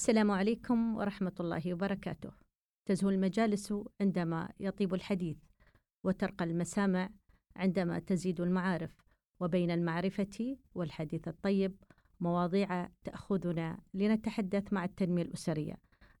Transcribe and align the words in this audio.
السلام 0.00 0.30
عليكم 0.30 0.96
ورحمة 0.96 1.32
الله 1.40 1.74
وبركاته. 1.74 2.30
تزهو 2.86 3.10
المجالس 3.10 3.74
عندما 4.00 4.48
يطيب 4.60 4.94
الحديث، 4.94 5.36
وترقى 6.04 6.44
المسامع 6.44 7.10
عندما 7.56 7.98
تزيد 7.98 8.40
المعارف، 8.40 8.96
وبين 9.40 9.70
المعرفة 9.70 10.56
والحديث 10.74 11.28
الطيب 11.28 11.76
مواضيع 12.20 12.88
تأخذنا 13.04 13.80
لنتحدث 13.94 14.72
مع 14.72 14.84
التنمية 14.84 15.22
الأسرية. 15.22 15.74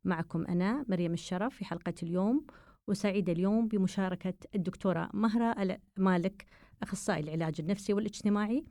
معكم 0.04 0.46
أنا 0.46 0.84
مريم 0.88 1.12
الشرف 1.12 1.54
في 1.54 1.64
حلقة 1.64 1.94
اليوم، 2.02 2.46
وسعيدة 2.88 3.32
اليوم 3.32 3.68
بمشاركة 3.68 4.34
الدكتورة 4.54 5.10
مهرة 5.14 5.78
مالك 5.96 6.46
أخصائي 6.82 7.20
العلاج 7.20 7.54
النفسي 7.60 7.92
والاجتماعي، 7.92 8.64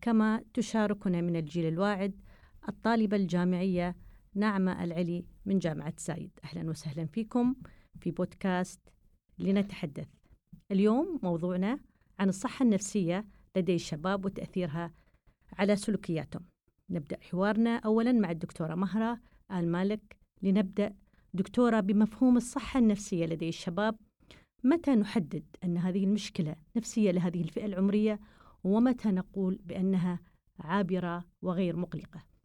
كما 0.00 0.44
تشاركنا 0.54 1.20
من 1.20 1.36
الجيل 1.36 1.66
الواعد 1.66 2.20
الطالبة 2.68 3.16
الجامعية 3.16 3.96
نعمة 4.38 4.84
العلي 4.84 5.24
من 5.46 5.58
جامعة 5.58 5.94
زايد 5.98 6.30
أهلا 6.44 6.70
وسهلا 6.70 7.06
فيكم 7.06 7.54
في 8.00 8.10
بودكاست 8.10 8.80
لنتحدث. 9.38 10.08
اليوم 10.70 11.20
موضوعنا 11.22 11.78
عن 12.18 12.28
الصحة 12.28 12.62
النفسية 12.62 13.26
لدي 13.56 13.74
الشباب 13.74 14.24
وتأثيرها 14.24 14.92
على 15.52 15.76
سلوكياتهم. 15.76 16.44
نبدأ 16.90 17.18
حوارنا 17.20 17.76
أولا 17.76 18.12
مع 18.12 18.30
الدكتورة 18.30 18.74
مهرة 18.74 19.20
آل 19.52 19.68
مالك 19.68 20.16
لنبدأ. 20.42 20.94
دكتورة 21.34 21.80
بمفهوم 21.80 22.36
الصحة 22.36 22.80
النفسية 22.80 23.26
لدي 23.26 23.48
الشباب 23.48 23.96
متى 24.64 24.90
نحدد 24.90 25.44
أن 25.64 25.78
هذه 25.78 26.04
المشكلة 26.04 26.56
نفسية 26.76 27.10
لهذه 27.10 27.40
الفئة 27.40 27.66
العمرية؟ 27.66 28.20
ومتى 28.64 29.08
نقول 29.08 29.58
بأنها 29.64 30.20
عابرة 30.60 31.24
وغير 31.42 31.76
مقلقة؟ 31.76 32.37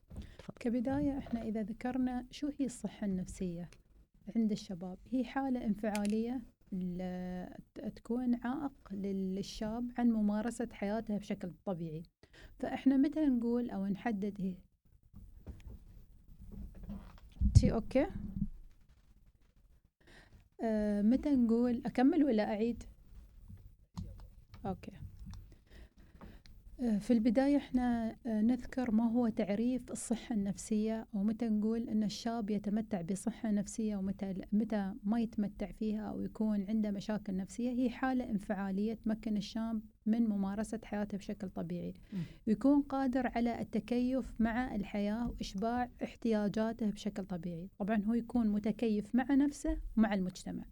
تفضل. 0.43 0.57
كبداية 0.59 1.17
إحنا 1.17 1.41
إذا 1.41 1.61
ذكرنا 1.63 2.25
شو 2.31 2.51
هي 2.59 2.65
الصحة 2.65 3.05
النفسية 3.05 3.69
عند 4.35 4.51
الشباب؟ 4.51 4.97
هي 5.11 5.25
حالة 5.25 5.65
انفعالية 5.65 6.41
تكون 7.95 8.35
عائق 8.35 8.73
للشاب 8.91 9.91
عن 9.97 10.11
ممارسة 10.11 10.69
حياته 10.71 11.17
بشكل 11.17 11.51
طبيعي. 11.65 12.03
فإحنا 12.59 12.97
متى 12.97 13.25
نقول 13.25 13.69
أو 13.69 13.87
نحدد 13.87 14.41
هي؟ 14.41 14.55
تي 17.53 17.73
okay؟ 17.73 18.07
آه 20.63 21.01
متى 21.01 21.29
نقول 21.29 21.81
أكمل 21.85 22.23
ولا 22.23 22.43
أعيد؟ 22.43 22.83
أوكي. 24.65 24.91
في 26.83 27.13
البداية 27.13 27.57
إحنا 27.57 28.15
آه، 28.25 28.41
نذكر 28.41 28.91
ما 28.91 29.11
هو 29.11 29.27
تعريف 29.27 29.91
الصحة 29.91 30.35
النفسية 30.35 31.07
ومتى 31.13 31.49
نقول 31.49 31.89
أن 31.89 32.03
الشاب 32.03 32.49
يتمتع 32.49 33.01
بصحة 33.01 33.51
نفسية 33.51 33.95
ومتى 33.97 34.33
متى 34.51 34.93
ما 35.03 35.19
يتمتع 35.19 35.71
فيها 35.71 36.01
أو 36.01 36.21
يكون 36.21 36.65
عنده 36.69 36.91
مشاكل 36.91 37.35
نفسية. 37.35 37.71
هي 37.71 37.89
حالة 37.89 38.29
انفعالية 38.29 38.93
تمكن 38.93 39.37
الشاب 39.37 39.81
من 40.05 40.29
ممارسة 40.29 40.79
حياته 40.83 41.17
بشكل 41.17 41.49
طبيعي. 41.49 41.93
ويكون 42.47 42.81
قادر 42.81 43.27
على 43.35 43.61
التكيف 43.61 44.33
مع 44.39 44.75
الحياة 44.75 45.27
وإشباع 45.29 45.89
احتياجاته 46.03 46.89
بشكل 46.89 47.25
طبيعي. 47.25 47.69
طبعا 47.79 48.03
هو 48.07 48.13
يكون 48.13 48.47
متكيف 48.47 49.15
مع 49.15 49.25
نفسه 49.35 49.77
ومع 49.97 50.13
المجتمع. 50.13 50.63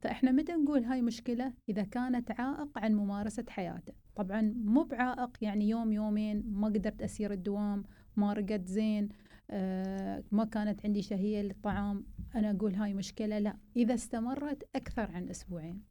فإحنا 0.00 0.32
متى 0.32 0.52
نقول 0.52 0.84
هاي 0.84 1.02
مشكلة؟ 1.02 1.52
إذا 1.68 1.82
كانت 1.82 2.30
عائق 2.30 2.78
عن 2.78 2.94
ممارسة 2.94 3.44
حياته. 3.48 3.92
طبعا 4.16 4.54
مو 4.64 4.82
بعائق 4.82 5.30
يعني 5.40 5.68
يوم 5.68 5.92
يومين 5.92 6.44
ما 6.46 6.68
قدرت 6.68 7.02
أسير 7.02 7.32
الدوام 7.32 7.84
ما 8.16 8.32
رقدت 8.32 8.68
زين 8.68 9.08
آه 9.50 10.24
ما 10.32 10.44
كانت 10.44 10.86
عندي 10.86 11.02
شهية 11.02 11.42
للطعام 11.42 12.06
أنا 12.34 12.50
أقول 12.50 12.74
هاي 12.74 12.94
مشكلة؟ 12.94 13.38
لا. 13.38 13.56
إذا 13.76 13.94
استمرت 13.94 14.68
أكثر 14.76 15.10
عن 15.10 15.28
أسبوعين. 15.28 15.82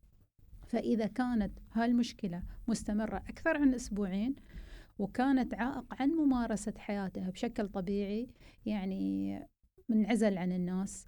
فإذا 0.68 1.08
كانت 1.08 1.60
هالمشكلة 1.74 2.44
مستمرة 2.68 3.18
أكثر 3.18 3.58
عن 3.58 3.74
أسبوعين 3.74 4.36
وكانت 5.00 5.54
عائق 5.54 6.02
عن 6.02 6.10
ممارسة 6.10 6.74
حياته 6.78 7.30
بشكل 7.30 7.68
طبيعي 7.68 8.30
يعني 8.66 9.40
منعزل 9.90 10.38
عن 10.38 10.52
الناس 10.52 11.08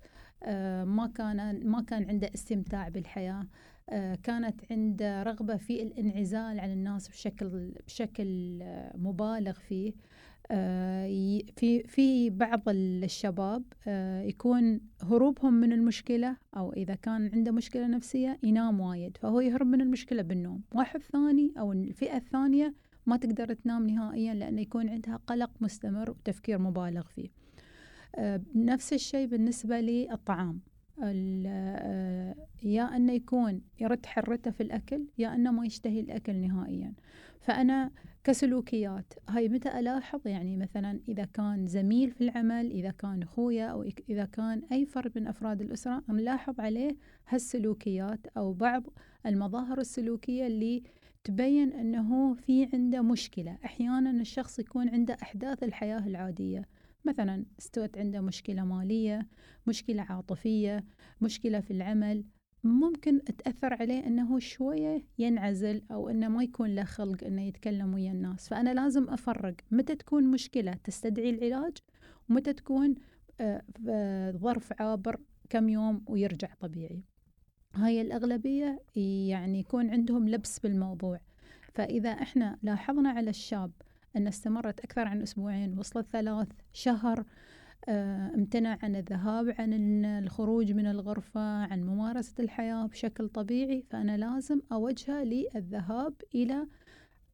ما 0.85 1.11
كان 1.15 1.67
ما 1.67 1.81
كان 1.81 2.09
عنده 2.09 2.31
استمتاع 2.33 2.89
بالحياة. 2.89 3.47
آه، 3.89 4.15
كانت 4.23 4.61
عنده 4.71 5.23
رغبة 5.23 5.57
في 5.57 5.83
الانعزال 5.83 6.59
عن 6.59 6.71
الناس 6.71 7.09
بشكل 7.09 7.71
بشكل 7.87 8.59
آه، 8.61 8.97
مبالغ 8.97 9.53
فيه. 9.53 9.93
في 11.55 11.83
في 11.87 12.29
بعض 12.29 12.61
الشباب 12.67 13.63
يكون 14.25 14.79
هروبهم 15.01 15.53
من 15.53 15.73
المشكلة 15.73 16.37
أو 16.57 16.73
إذا 16.73 16.95
كان 16.95 17.31
عنده 17.33 17.51
مشكلة 17.51 17.87
نفسية 17.87 18.39
ينام 18.43 18.79
وايد 18.79 19.17
فهو 19.17 19.39
يهرب 19.39 19.67
من 19.67 19.81
المشكلة 19.81 20.21
بالنوم. 20.21 20.61
واحد 20.75 21.01
ثاني 21.01 21.53
أو 21.59 21.71
الفئة 21.71 22.17
الثانية 22.17 22.73
ما 23.05 23.17
تقدر 23.17 23.53
تنام 23.53 23.87
نهائيا 23.87 24.33
لأنه 24.33 24.61
يكون 24.61 24.89
عندها 24.89 25.19
قلق 25.27 25.51
مستمر 25.61 26.09
وتفكير 26.11 26.57
مبالغ 26.57 27.01
فيه. 27.01 27.29
آه، 27.29 27.40
نفس 28.55 28.93
الشيء 28.93 29.27
بالنسبة 29.27 29.79
للطعام 29.79 30.59
آه، 31.03 32.35
يا 32.63 32.83
أنه 32.95 33.13
يكون 33.13 33.61
يرد 33.79 34.05
حرته 34.05 34.51
في 34.51 34.63
الأكل 34.63 35.05
يا 35.17 35.35
أنه 35.35 35.51
ما 35.51 35.65
يشتهي 35.65 35.99
الأكل 35.99 36.35
نهائيا. 36.35 36.93
فأنا 37.39 37.91
كسلوكيات 38.23 39.13
هاي 39.29 39.49
متى 39.49 39.79
ألاحظ؟ 39.79 40.27
يعني 40.27 40.57
مثلا 40.57 40.99
إذا 41.07 41.25
كان 41.25 41.67
زميل 41.67 42.11
في 42.11 42.21
العمل 42.21 42.71
إذا 42.71 42.91
كان 42.91 43.23
أخويا 43.23 43.65
أو 43.65 43.85
إذا 44.09 44.25
كان 44.25 44.61
أي 44.71 44.85
فرد 44.85 45.11
من 45.17 45.27
أفراد 45.27 45.61
الأسرة 45.61 46.03
نلاحظ 46.09 46.59
عليه 46.59 46.95
هالسلوكيات 47.27 48.27
أو 48.37 48.53
بعض 48.53 48.83
المظاهر 49.25 49.79
السلوكية 49.79 50.47
اللي 50.47 50.83
تبين 51.23 51.73
أنه 51.73 52.33
في 52.33 52.69
عنده 52.73 53.01
مشكلة. 53.01 53.57
أحيانا 53.65 54.11
الشخص 54.11 54.59
يكون 54.59 54.89
عنده 54.89 55.17
أحداث 55.21 55.63
الحياة 55.63 56.07
العادية. 56.07 56.65
مثلا 57.05 57.45
استوت 57.59 57.97
عنده 57.97 58.21
مشكلة 58.21 58.63
مالية 58.63 59.27
مشكلة 59.67 60.01
عاطفية 60.01 60.85
مشكلة 61.21 61.59
في 61.59 61.71
العمل 61.71 62.25
ممكن 62.63 63.23
تأثر 63.23 63.73
عليه 63.73 64.07
أنه 64.07 64.39
شوية 64.39 65.03
ينعزل 65.17 65.81
أو 65.91 66.09
أنه 66.09 66.27
ما 66.27 66.43
يكون 66.43 66.75
له 66.75 66.83
خلق 66.83 67.23
أنه 67.23 67.41
يتكلم 67.41 67.93
ويا 67.93 68.11
الناس. 68.11 68.49
فأنا 68.49 68.73
لازم 68.73 69.09
أفرق 69.09 69.55
متى 69.71 69.95
تكون 69.95 70.31
مشكلة 70.31 70.73
تستدعي 70.73 71.29
العلاج 71.29 71.77
ومتى 72.29 72.53
تكون 72.53 72.95
آه، 73.41 74.31
ظرف 74.37 74.73
عابر 74.81 75.19
كم 75.49 75.69
يوم 75.69 76.03
ويرجع 76.07 76.53
طبيعي. 76.59 77.03
هاي 77.75 78.01
الأغلبية 78.01 78.83
يعني 78.95 79.59
يكون 79.59 79.89
عندهم 79.89 80.29
لبس 80.29 80.59
بالموضوع. 80.59 81.19
فإذا 81.73 82.09
إحنا 82.09 82.57
لاحظنا 82.61 83.09
على 83.09 83.29
الشاب 83.29 83.71
أن 84.15 84.27
استمرت 84.27 84.79
أكثر 84.79 85.07
عن 85.07 85.21
أسبوعين 85.21 85.79
وصلت 85.79 86.07
ثلاث 86.11 86.47
شهر 86.73 87.25
آه، 87.89 88.31
امتنع 88.35 88.77
عن 88.83 88.95
الذهاب 88.95 89.55
عن 89.59 90.05
الخروج 90.05 90.71
من 90.71 90.85
الغرفة 90.85 91.41
عن 91.41 91.83
ممارسة 91.83 92.33
الحياة 92.39 92.85
بشكل 92.85 93.29
طبيعي. 93.29 93.83
فأنا 93.89 94.17
لازم 94.17 94.61
أوجهه 94.71 95.23
للذهاب 95.23 96.13
إلى 96.35 96.67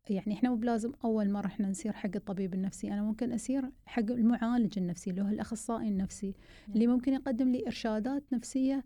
يعني 0.10 0.34
إحنا 0.34 0.50
مو 0.50 0.56
بلازم 0.56 0.92
أول 1.04 1.30
مرة 1.30 1.46
إحنا 1.48 1.70
نسير 1.70 1.94
حق 1.94 2.10
الطبيب 2.16 2.54
النفسي. 2.54 2.88
أنا 2.88 3.04
ممكن 3.04 3.32
اسير 3.32 3.72
حق 3.86 4.12
المعالج 4.12 4.80
النفسي 4.80 5.10
اللي 5.10 5.22
هو 5.22 5.28
الأخصائي 5.28 5.88
النفسي 5.88 6.36
اللي 6.70 6.88
ممكن 6.88 7.14
يقدم 7.14 7.50
لي 7.50 7.66
إرشادات 7.66 8.24
نفسية 8.34 8.84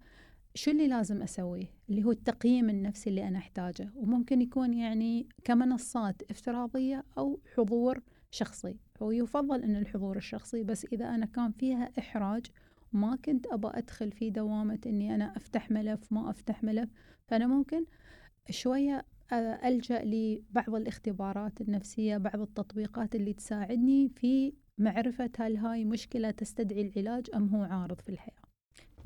شو 0.55 0.71
اللي 0.71 0.87
لازم 0.87 1.21
أسويه؟ 1.21 1.65
اللي 1.89 2.03
هو 2.03 2.11
التقييم 2.11 2.69
النفسي 2.69 3.09
اللي 3.09 3.27
أنا 3.27 3.37
أحتاجه. 3.39 3.89
وممكن 3.95 4.41
يكون 4.41 4.73
يعني 4.73 5.27
كمنصات 5.43 6.21
افتراضية 6.29 7.03
أو 7.17 7.39
حضور 7.55 8.01
شخصي. 8.31 8.77
هو 9.01 9.11
يفضل 9.11 9.63
أن 9.63 9.75
الحضور 9.75 10.17
الشخصي 10.17 10.63
بس 10.63 10.85
إذا 10.85 11.09
أنا 11.09 11.25
كان 11.25 11.51
فيها 11.51 11.91
إحراج 11.99 12.45
ما 12.93 13.15
كنت 13.15 13.47
أبى 13.47 13.67
أدخل 13.67 14.11
في 14.11 14.29
دوامة 14.29 14.79
أني 14.85 15.15
أنا 15.15 15.37
أفتح 15.37 15.71
ملف 15.71 16.11
ما 16.11 16.29
أفتح 16.29 16.63
ملف. 16.63 16.89
فأنا 17.27 17.47
ممكن 17.47 17.85
شوية 18.49 19.05
ألجأ 19.65 20.03
لبعض 20.03 20.75
الاختبارات 20.75 21.61
النفسية 21.61 22.17
بعض 22.17 22.41
التطبيقات 22.41 23.15
اللي 23.15 23.33
تساعدني 23.33 24.09
في 24.09 24.53
معرفة 24.77 25.31
هل 25.39 25.57
هاي 25.57 25.85
مشكلة 25.85 26.31
تستدعي 26.31 26.81
العلاج 26.81 27.29
أم 27.35 27.55
هو 27.55 27.63
عارض 27.63 28.01
في 28.01 28.09
الحياة. 28.09 28.41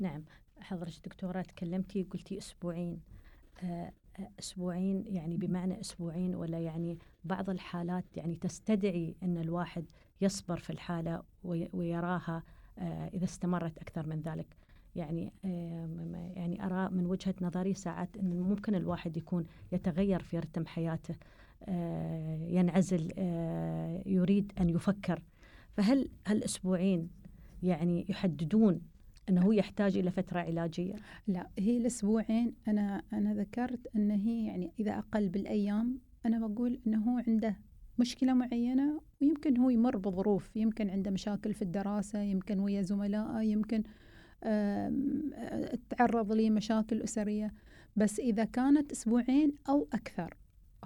نعم. 0.00 0.24
حضرتك 0.66 1.04
دكتورة 1.04 1.42
تكلمتي 1.42 2.02
قلتي 2.02 2.38
أسبوعين. 2.38 3.00
آه، 3.62 3.92
آه، 4.18 4.30
أسبوعين 4.38 5.04
يعني 5.06 5.36
بمعنى 5.36 5.80
أسبوعين 5.80 6.34
ولا 6.34 6.58
يعني 6.58 6.98
بعض 7.24 7.50
الحالات 7.50 8.04
يعني 8.16 8.36
تستدعي 8.36 9.16
أن 9.22 9.36
الواحد 9.36 9.84
يصبر 10.20 10.56
في 10.56 10.70
الحالة 10.70 11.22
ويراها 11.72 12.42
آه، 12.78 13.10
إذا 13.14 13.24
استمرت 13.24 13.78
أكثر 13.78 14.06
من 14.06 14.20
ذلك. 14.20 14.56
يعني 14.96 15.32
يعني 16.36 16.66
أرى 16.66 16.88
من 16.90 17.06
وجهة 17.06 17.34
نظري 17.40 17.74
ساعات 17.74 18.16
أن 18.16 18.40
ممكن 18.40 18.74
الواحد 18.74 19.16
يكون 19.16 19.46
يتغير 19.72 20.22
في 20.22 20.38
رتم 20.38 20.66
حياته 20.66 21.14
ينعزل 22.48 23.12
يريد 24.06 24.52
أن 24.60 24.70
يفكر. 24.70 25.22
فهل 25.76 26.08
هل 26.26 26.44
أسبوعين 26.44 27.10
يعني 27.62 28.06
يحددون 28.08 28.80
إنه 29.28 29.42
هو 29.42 29.52
يحتاج 29.52 29.96
إلى 29.96 30.10
فترة 30.10 30.40
علاجية. 30.40 30.94
لا 31.26 31.46
هي 31.58 31.76
الأسبوعين 31.76 32.54
أنا 32.68 33.02
أنا 33.12 33.34
ذكرت 33.34 33.86
إن 33.96 34.10
هي 34.10 34.46
يعني 34.46 34.72
إذا 34.80 34.98
أقل 34.98 35.28
بالأيام 35.28 35.98
أنا 36.26 36.46
بقول 36.46 36.80
انه 36.86 36.98
هو 36.98 37.22
عنده 37.28 37.56
مشكلة 37.98 38.34
معينة 38.34 39.00
ويمكن 39.20 39.56
هو 39.56 39.70
يمر 39.70 39.96
بظروف 39.96 40.56
يمكن 40.56 40.90
عنده 40.90 41.10
مشاكل 41.10 41.54
في 41.54 41.62
الدراسة 41.62 42.18
يمكن 42.18 42.58
ويا 42.58 42.82
زملائه 42.82 43.42
يمكن 43.42 43.82
تعرض 45.90 46.32
لمشاكل 46.32 47.02
أسرية. 47.02 47.54
بس 47.96 48.20
إذا 48.20 48.44
كانت 48.44 48.92
أسبوعين 48.92 49.52
أو 49.68 49.88
أكثر 49.92 50.36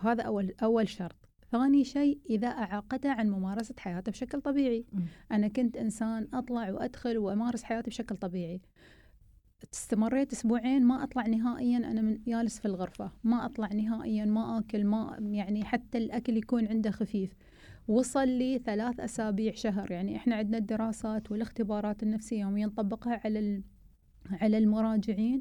هذا 0.00 0.22
أول 0.22 0.54
أول 0.62 0.88
شرط. 0.88 1.19
ثاني 1.52 1.84
شيء 1.84 2.18
إذا 2.30 2.48
أعاقته 2.48 3.10
عن 3.12 3.30
ممارسة 3.30 3.74
حياته 3.78 4.12
بشكل 4.12 4.40
طبيعي. 4.40 4.84
م. 4.92 5.00
أنا 5.32 5.48
كنت 5.48 5.76
إنسان 5.76 6.28
أطلع 6.34 6.70
وأدخل 6.70 7.18
وأمارس 7.18 7.62
حياتي 7.62 7.90
بشكل 7.90 8.16
طبيعي. 8.16 8.60
استمريت 9.74 10.32
أسبوعين 10.32 10.84
ما 10.84 11.04
أطلع 11.04 11.26
نهائيا 11.26 11.78
أنا 11.78 12.02
من 12.02 12.18
جالس 12.26 12.58
في 12.58 12.66
الغرفة. 12.66 13.12
ما 13.24 13.46
أطلع 13.46 13.68
نهائيا 13.72 14.24
ما 14.24 14.58
آكل 14.58 14.84
ما 14.84 15.16
يعني 15.20 15.64
حتى 15.64 15.98
الأكل 15.98 16.36
يكون 16.36 16.68
عنده 16.68 16.90
خفيف. 16.90 17.34
وصل 17.88 18.28
لي 18.28 18.58
ثلاث 18.58 19.00
أسابيع 19.00 19.54
شهر. 19.54 19.90
يعني 19.90 20.16
إحنا 20.16 20.36
عندنا 20.36 20.58
الدراسات 20.58 21.32
والاختبارات 21.32 22.02
النفسية 22.02 22.40
يوميا 22.40 22.66
نطبقها 22.66 23.20
على 23.24 23.62
على 24.30 24.58
المراجعين. 24.58 25.40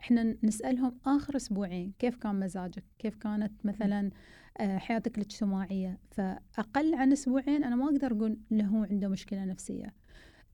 إحنا 0.00 0.36
نسألهم 0.42 0.98
آخر 1.06 1.36
أسبوعين 1.36 1.92
كيف 1.98 2.16
كان 2.16 2.40
مزاجك؟ 2.40 2.84
كيف 2.98 3.16
كانت 3.16 3.52
مثلا 3.66 4.06
آه، 4.06 4.10
حياتك 4.58 5.18
الاجتماعية. 5.18 5.98
فأقل 6.10 6.94
عن 6.94 7.12
أسبوعين 7.12 7.64
أنا 7.64 7.76
ما 7.76 7.84
أقدر 7.84 8.12
أقول 8.12 8.38
له 8.50 8.86
عنده 8.90 9.08
مشكلة 9.08 9.44
نفسية. 9.44 9.94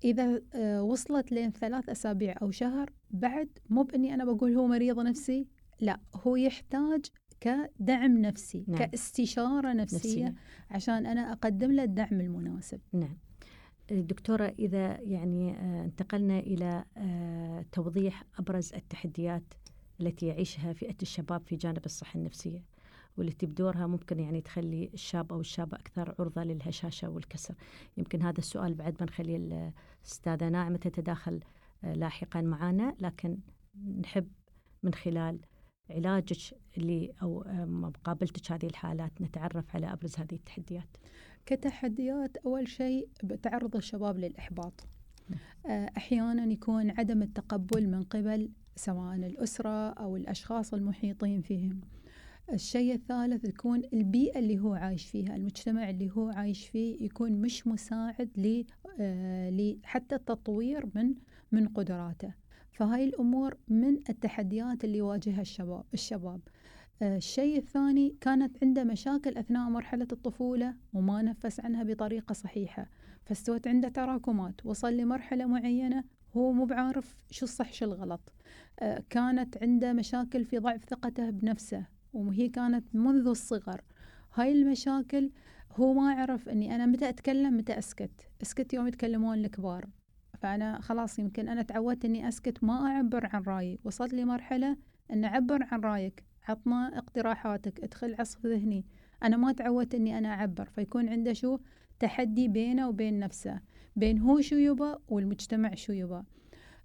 إذا 0.04 0.43
آه، 0.54 0.82
وصلت 0.82 1.32
لين 1.32 1.50
ثلاث 1.50 1.88
أسابيع 1.88 2.34
أو 2.43 2.50
شهر 2.50 2.93
بعد 3.10 3.48
مو 3.70 3.82
بإني 3.82 4.14
أنا 4.14 4.25
بقول 4.25 4.56
هو 4.56 4.66
مريض 4.66 5.00
نفسي 5.00 5.46
لا 5.81 6.00
هو 6.14 6.37
يحتاج 6.37 7.04
كدعم 7.40 8.19
نفسي 8.19 8.64
نعم. 8.69 8.78
كاستشارة 8.78 9.72
نفسية, 9.72 9.96
نفسية. 9.96 10.34
عشان 10.70 11.06
أنا 11.06 11.32
أقدم 11.32 11.72
له 11.72 11.84
الدعم 11.84 12.20
المناسب. 12.20 12.81
نعم. 12.92 13.19
دكتورة 13.90 14.54
إذا 14.58 15.00
يعني 15.00 15.56
آه، 15.56 15.84
انتقلنا 15.84 16.38
إلى 16.38 16.84
آه، 16.96 17.64
توضيح 17.72 18.25
أبرز 18.38 18.72
التحديات 18.75 19.54
التي 20.00 20.26
يعيشها 20.26 20.72
فئة 20.72 20.96
الشباب 21.02 21.42
في 21.46 21.56
جانب 21.56 21.84
الصحة 21.84 22.19
النفسية. 22.19 22.64
والتي 23.16 23.46
بدورها 23.46 23.86
ممكن 23.86 24.18
يعني 24.20 24.40
تخلي 24.40 24.90
الشاب 24.94 25.32
أو 25.32 25.40
الشابة 25.40 25.76
أكثر 25.76 26.14
عرضة 26.18 26.42
للهشاشة 26.42 27.08
والكسر. 27.08 27.54
يمكن 27.96 28.22
هذا 28.22 28.38
السؤال 28.38 28.74
بعد 28.74 28.94
بنخلي 28.94 29.36
الأستاذة 29.36 30.48
ناعمة 30.48 30.76
تتداخل 30.76 31.40
آه، 31.84 31.92
لاحقا 31.92 32.40
معنا 32.40 32.94
لكن 33.00 33.38
نحب 34.00 34.28
من 34.82 34.94
خلال 34.94 35.40
علاجك 35.90 36.58
اللي 36.78 37.12
أو 37.22 37.44
مقابلتك 37.56 38.52
هذه 38.52 38.66
الحالات 38.66 39.22
نتعرف 39.22 39.76
على 39.76 39.92
أبرز 39.92 40.16
هذه 40.18 40.34
التحديات. 40.34 40.96
كتحديات 41.46 42.36
أول 42.36 42.68
شيء 42.68 43.08
بتعرض 43.24 43.76
الشباب 43.76 44.18
للإحباط. 44.18 44.86
آه، 45.66 45.90
أحيانا 45.96 46.52
يكون 46.52 46.90
عدم 46.90 47.22
التقبل 47.22 47.88
من 47.88 48.02
قبل 48.02 48.50
سواء 48.76 49.16
الأسرة 49.16 49.88
أو 49.90 50.16
الأشخاص 50.16 50.74
المحيطين 50.74 51.42
فيهم. 51.42 51.80
الشيء 52.52 52.94
الثالث 52.94 53.44
يكون 53.44 53.82
البيئة 53.93 54.38
اللي 54.38 54.58
هو 54.58 54.75
عايش 54.75 55.06
فيها 55.06 55.37
المجتمع 55.37 55.90
اللي 55.90 56.10
هو 56.10 56.28
عايش 56.28 56.69
فيه 56.69 57.04
يكون 57.04 57.32
مش 57.32 57.66
مساعد 57.66 58.31
ل 58.37 58.64
آه 59.00 59.76
حتى 59.82 60.14
التطوير 60.14 60.87
من 60.94 61.14
من 61.52 61.69
قدراته. 61.69 62.34
فهاي 62.72 63.04
الأمور 63.04 63.56
من 63.69 63.96
التحديات 64.08 64.84
اللي 64.84 64.98
يواجهها 64.98 65.40
الشباب 65.40 65.84
الشباب. 65.94 66.40
آه 67.02 67.16
الشيء 67.16 67.58
الثاني 67.58 68.16
كانت 68.20 68.56
عنده 68.62 68.84
مشاكل 68.84 69.38
أثناء 69.38 69.70
مرحلة 69.70 70.08
الطفولة 70.12 70.75
وما 70.94 71.22
نفس 71.22 71.60
عنها 71.60 71.82
بطريقة 71.82 72.32
صحيحة. 72.32 72.90
فاستوت 73.25 73.69
عنده 73.69 73.88
تراكمات 73.88 74.66
وصل 74.66 74.96
لمرحلة 74.96 75.46
معينة 75.46 76.04
هو 76.37 76.52
مو 76.52 76.64
بعارف 76.64 77.16
شو 77.31 77.44
الصح 77.44 77.72
شو 77.72 77.84
الغلط. 77.84 78.32
آه 78.81 79.04
كانت 79.10 79.62
عنده 79.62 79.92
مشاكل 79.92 80.44
في 80.44 80.58
ضعف 80.58 80.84
ثقته 80.84 81.31
بنفسه. 81.31 81.95
وهي 82.16 82.48
كانت 82.48 82.94
منذ 82.94 83.26
الصغر. 83.26 83.80
هاي 84.34 84.52
المشاكل 84.52 85.30
هو 85.72 85.92
ما 85.92 86.10
عرف 86.10 86.48
إني 86.48 86.74
أنا 86.74 86.86
متى 86.86 87.08
أتكلم 87.08 87.56
متى 87.56 87.78
أسكت. 87.78 88.10
أسكت 88.42 88.74
يوم 88.74 88.86
يتكلمون 88.86 89.38
الكبار. 89.38 89.86
فأنا 90.38 90.80
خلاص 90.80 91.18
يمكن 91.18 91.48
أنا 91.48 91.62
تعودت 91.62 92.04
إني 92.04 92.28
أسكت 92.28 92.64
ما 92.64 92.86
أعبر 92.86 93.28
عن 93.32 93.42
رأيي. 93.42 93.78
وصلت 93.84 94.14
لي 94.14 94.24
مرحله 94.24 94.76
إن 95.12 95.24
أعبر 95.24 95.62
عن 95.62 95.80
رأيك 95.80 96.24
عطنا 96.48 96.98
اقتراحاتك 96.98 97.80
ادخل 97.80 98.14
عصف 98.18 98.46
ذهني. 98.46 98.84
أنا 99.22 99.36
ما 99.36 99.52
تعودت 99.52 99.94
إني 99.94 100.18
أنا 100.18 100.28
أعبر. 100.28 100.64
فيكون 100.64 101.08
عنده 101.08 101.32
شو؟ 101.32 101.58
تحدي 101.98 102.48
بينه 102.48 102.88
وبين 102.88 103.18
نفسه. 103.18 103.60
بين 103.96 104.18
هو 104.18 104.40
شو 104.40 104.56
يبى 104.56 104.94
والمجتمع 105.08 105.74
شو 105.74 105.92
يبى 105.92 106.22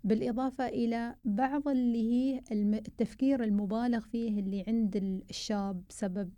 بالإضافة 0.03 0.68
إلى 0.68 1.15
بعض 1.25 1.68
اللي 1.68 2.12
هي 2.12 2.42
التفكير 2.51 3.44
المبالغ 3.44 4.00
فيه 4.00 4.39
اللي 4.39 4.63
عند 4.68 4.95
الشاب 5.30 5.83
بسبب 5.89 6.31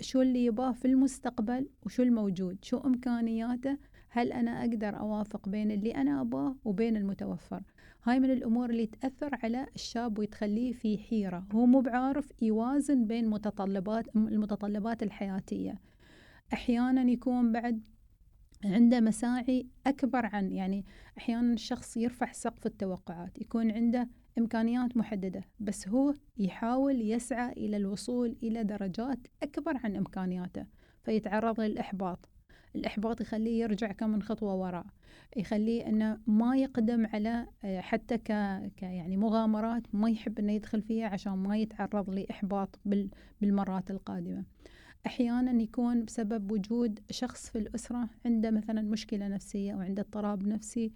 شو 0.00 0.22
اللي 0.22 0.44
يباه 0.44 0.72
في 0.72 0.84
المستقبل 0.84 1.68
وشو 1.86 2.02
الموجود 2.02 2.58
شو 2.62 2.78
إمكانياته 2.78 3.78
هل 4.08 4.32
أنا 4.32 4.60
أقدر 4.60 4.98
أوافق 4.98 5.48
بين 5.48 5.70
اللي 5.70 5.94
أنا 5.94 6.20
أباه 6.20 6.56
وبين 6.64 6.96
المتوفر. 6.96 7.62
هاي 8.04 8.20
من 8.20 8.30
الأمور 8.30 8.70
اللي 8.70 8.86
تأثر 8.86 9.38
على 9.42 9.66
الشاب 9.74 10.18
وتخليه 10.18 10.72
في 10.72 10.98
حيرة. 10.98 11.46
هو 11.52 11.66
مو 11.66 11.80
بعارف 11.80 12.32
يوازن 12.42 13.06
بين 13.06 13.28
متطلبات 13.28 14.16
المتطلبات 14.16 15.02
الحياتية. 15.02 15.80
أحيانا 16.52 17.10
يكون 17.10 17.52
بعد 17.52 17.80
عنده 18.64 19.00
مساعي 19.00 19.66
أكبر 19.86 20.26
عن 20.26 20.52
يعني 20.52 20.84
أحيانا 21.18 21.52
الشخص 21.52 21.96
يرفع 21.96 22.32
سقف 22.32 22.66
التوقعات 22.66 23.40
يكون 23.40 23.70
عنده 23.70 24.08
إمكانيات 24.38 24.96
محددة 24.96 25.44
بس 25.60 25.88
هو 25.88 26.14
يحاول 26.38 27.00
يسعى 27.00 27.52
إلى 27.52 27.76
الوصول 27.76 28.36
إلى 28.42 28.64
درجات 28.64 29.18
أكبر 29.42 29.76
عن 29.84 29.96
إمكانياته 29.96 30.66
فيتعرض 31.04 31.60
للإحباط. 31.60 32.28
الإحباط 32.76 33.20
يخليه 33.20 33.60
يرجع 33.62 33.92
كم 33.92 34.10
من 34.10 34.22
خطوة 34.22 34.54
وراء 34.54 34.86
يخليه 35.36 35.86
أنه 35.86 36.18
ما 36.26 36.56
يقدم 36.56 37.06
على 37.06 37.46
آه، 37.64 37.80
حتى 37.80 38.18
ك, 38.18 38.32
ك 38.76 38.82
يعني 38.82 39.16
مغامرات 39.16 39.82
ما 39.92 40.10
يحب 40.10 40.38
أنه 40.38 40.52
يدخل 40.52 40.82
فيها 40.82 41.08
عشان 41.08 41.32
ما 41.32 41.56
يتعرض 41.56 42.10
لإحباط 42.10 42.80
بالمرات 43.40 43.90
القادمة. 43.90 44.44
أحيانا 45.06 45.62
يكون 45.62 46.04
بسبب 46.04 46.52
وجود 46.52 47.00
شخص 47.10 47.50
في 47.50 47.58
الأسرة 47.58 48.08
عنده 48.26 48.50
مثلا 48.50 48.82
مشكلة 48.82 49.28
نفسية 49.28 49.72
أو 49.72 49.80
عنده 49.80 50.02
اضطراب 50.02 50.46
نفسي 50.46 50.92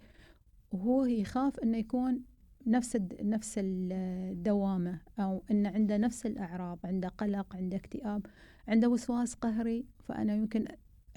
وهو 0.71 1.05
يخاف 1.05 1.59
أنه 1.59 1.77
يكون 1.77 2.21
نفس 2.67 2.97
نفس 3.21 3.55
الدوامة 3.57 4.99
أو 5.19 5.43
أنه 5.51 5.69
عنده 5.69 5.97
نفس 5.97 6.25
الأعراض 6.25 6.79
عنده 6.83 7.07
قلق 7.07 7.55
عنده 7.55 7.77
اكتئاب 7.77 8.25
عنده 8.67 8.89
وسواس 8.89 9.33
قهري. 9.33 9.85
فأنا 10.03 10.35
يمكن 10.35 10.65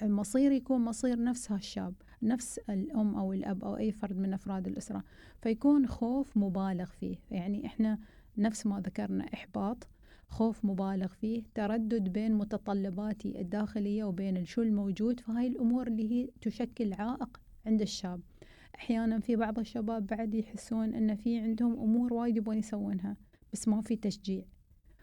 المصير 0.01 0.51
يكون 0.51 0.81
مصير 0.81 1.23
نفس 1.23 1.51
هالشاب 1.51 1.93
نفس 2.21 2.59
الأم 2.69 3.15
أو 3.15 3.33
الأب 3.33 3.63
أو 3.63 3.77
أي 3.77 3.91
فرد 3.91 4.17
من 4.17 4.33
أفراد 4.33 4.67
الأسرة. 4.67 5.03
فيكون 5.41 5.87
خوف 5.87 6.37
مبالغ 6.37 6.85
فيه. 6.85 7.17
يعني 7.31 7.65
إحنا 7.65 7.99
نفس 8.37 8.65
ما 8.65 8.79
ذكرنا 8.79 9.25
إحباط 9.33 9.87
خوف 10.29 10.65
مبالغ 10.65 11.07
فيه 11.07 11.43
تردد 11.55 12.13
بين 12.13 12.33
متطلباتي 12.33 13.41
الداخلية 13.41 14.03
وبين 14.03 14.45
شو 14.45 14.61
الموجود 14.61 15.19
فهاي 15.19 15.47
الأمور 15.47 15.87
اللي 15.87 16.11
هي 16.11 16.29
تشكل 16.41 16.93
عائق 16.93 17.41
عند 17.65 17.81
الشاب. 17.81 18.21
أحيانا 18.75 19.19
في 19.19 19.35
بعض 19.35 19.59
الشباب 19.59 20.07
بعد 20.07 20.33
يحسون 20.33 20.93
أن 20.93 21.15
في 21.15 21.39
عندهم 21.39 21.73
أمور 21.73 22.13
وايد 22.13 22.37
يبون 22.37 22.57
يسوونها 22.57 23.17
بس 23.53 23.67
ما 23.67 23.81
في 23.81 23.95
تشجيع. 23.95 24.43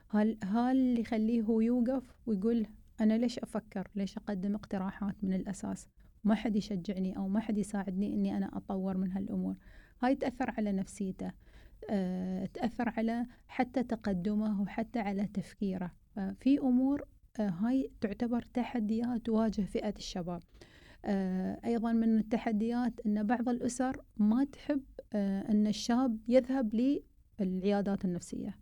هل 0.08 0.38
هل 0.44 0.76
اللي 0.76 1.00
يخليه 1.00 1.42
هو 1.42 1.60
يوقف 1.60 2.14
ويقول 2.26 2.66
أنا 3.00 3.18
ليش 3.18 3.38
أفكر؟ 3.38 3.88
ليش 3.94 4.18
أقدم 4.18 4.54
اقتراحات 4.54 5.14
من 5.22 5.32
الأساس؟ 5.32 5.88
ما 6.24 6.34
حد 6.34 6.56
يشجعني 6.56 7.16
أو 7.16 7.28
ما 7.28 7.40
حد 7.40 7.58
يساعدني 7.58 8.14
أني 8.14 8.36
أنا 8.36 8.56
أطور 8.56 8.96
من 8.96 9.12
هالأمور. 9.12 9.56
هاي 10.02 10.14
تأثر 10.14 10.50
على 10.50 10.72
نفسيته. 10.72 11.32
تأثر 12.54 12.88
على 12.88 13.26
حتى 13.48 13.82
تقدمه 13.82 14.62
وحتى 14.62 14.98
على 14.98 15.26
تفكيره. 15.26 15.92
ففي 16.16 16.58
أمور 16.58 17.04
آه، 17.40 17.48
هاي 17.48 17.90
تعتبر 18.00 18.42
تحديات 18.54 19.26
تواجه 19.26 19.62
فئة 19.62 19.94
الشباب. 19.96 20.42
آه، 21.04 21.60
أيضا 21.64 21.92
من 21.92 22.18
التحديات 22.18 23.00
أن 23.06 23.26
بعض 23.26 23.48
الأسر 23.48 24.00
ما 24.16 24.44
تحب 24.44 24.82
أن 25.14 25.66
الشاب 25.66 26.18
يذهب 26.28 26.96
للعيادات 27.40 28.04
النفسية. 28.04 28.56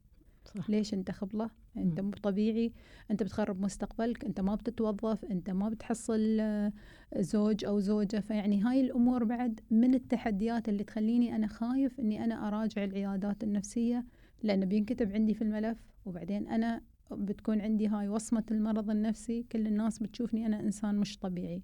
صح. 0.44 0.71
ليش 0.71 0.94
انتخب 0.94 1.37
له 1.37 1.50
أنت 1.76 2.00
مو 2.00 2.11
طبيعي 2.11 2.73
أنت 3.11 3.23
بتخرب 3.23 3.61
مستقبلك 3.61 4.25
أنت 4.25 4.40
ما 4.40 4.54
بتتوظف 4.54 5.25
أنت 5.25 5.50
ما 5.50 5.69
بتحصل 5.69 6.37
آه، 6.40 6.73
زوج 7.16 7.64
أو 7.64 7.81
زوجة. 7.81 8.21
فيعني 8.21 8.62
هاي 8.62 8.81
الأمور 8.81 9.25
بعد 9.25 9.61
من 9.71 9.95
التحديات 9.95 10.69
اللي 10.69 10.85
تخليني 10.85 11.37
أنا 11.37 11.47
خايف 11.47 12.00
إني 12.00 12.25
أنا 12.25 12.49
أراجع 12.49 12.85
العيادات 12.85 13.45
النفسية 13.45 14.04
لأنه 14.43 14.66
بينكتب 14.66 15.12
عندي 15.12 15.35
في 15.35 15.43
الملف 15.43 15.78
وبعدين 16.07 16.49
أنا 16.49 16.81
بتكون 17.12 17.61
عندي 17.61 17.88
هاي 17.88 18.09
وصمة 18.09 18.45
المرض 18.50 18.90
النفسي. 18.90 19.43
كل 19.52 19.66
الناس 19.66 19.99
بتشوفني 19.99 20.47
أنا 20.47 20.61
إنسان 20.61 20.95
مش 20.95 21.19
طبيعي. 21.19 21.62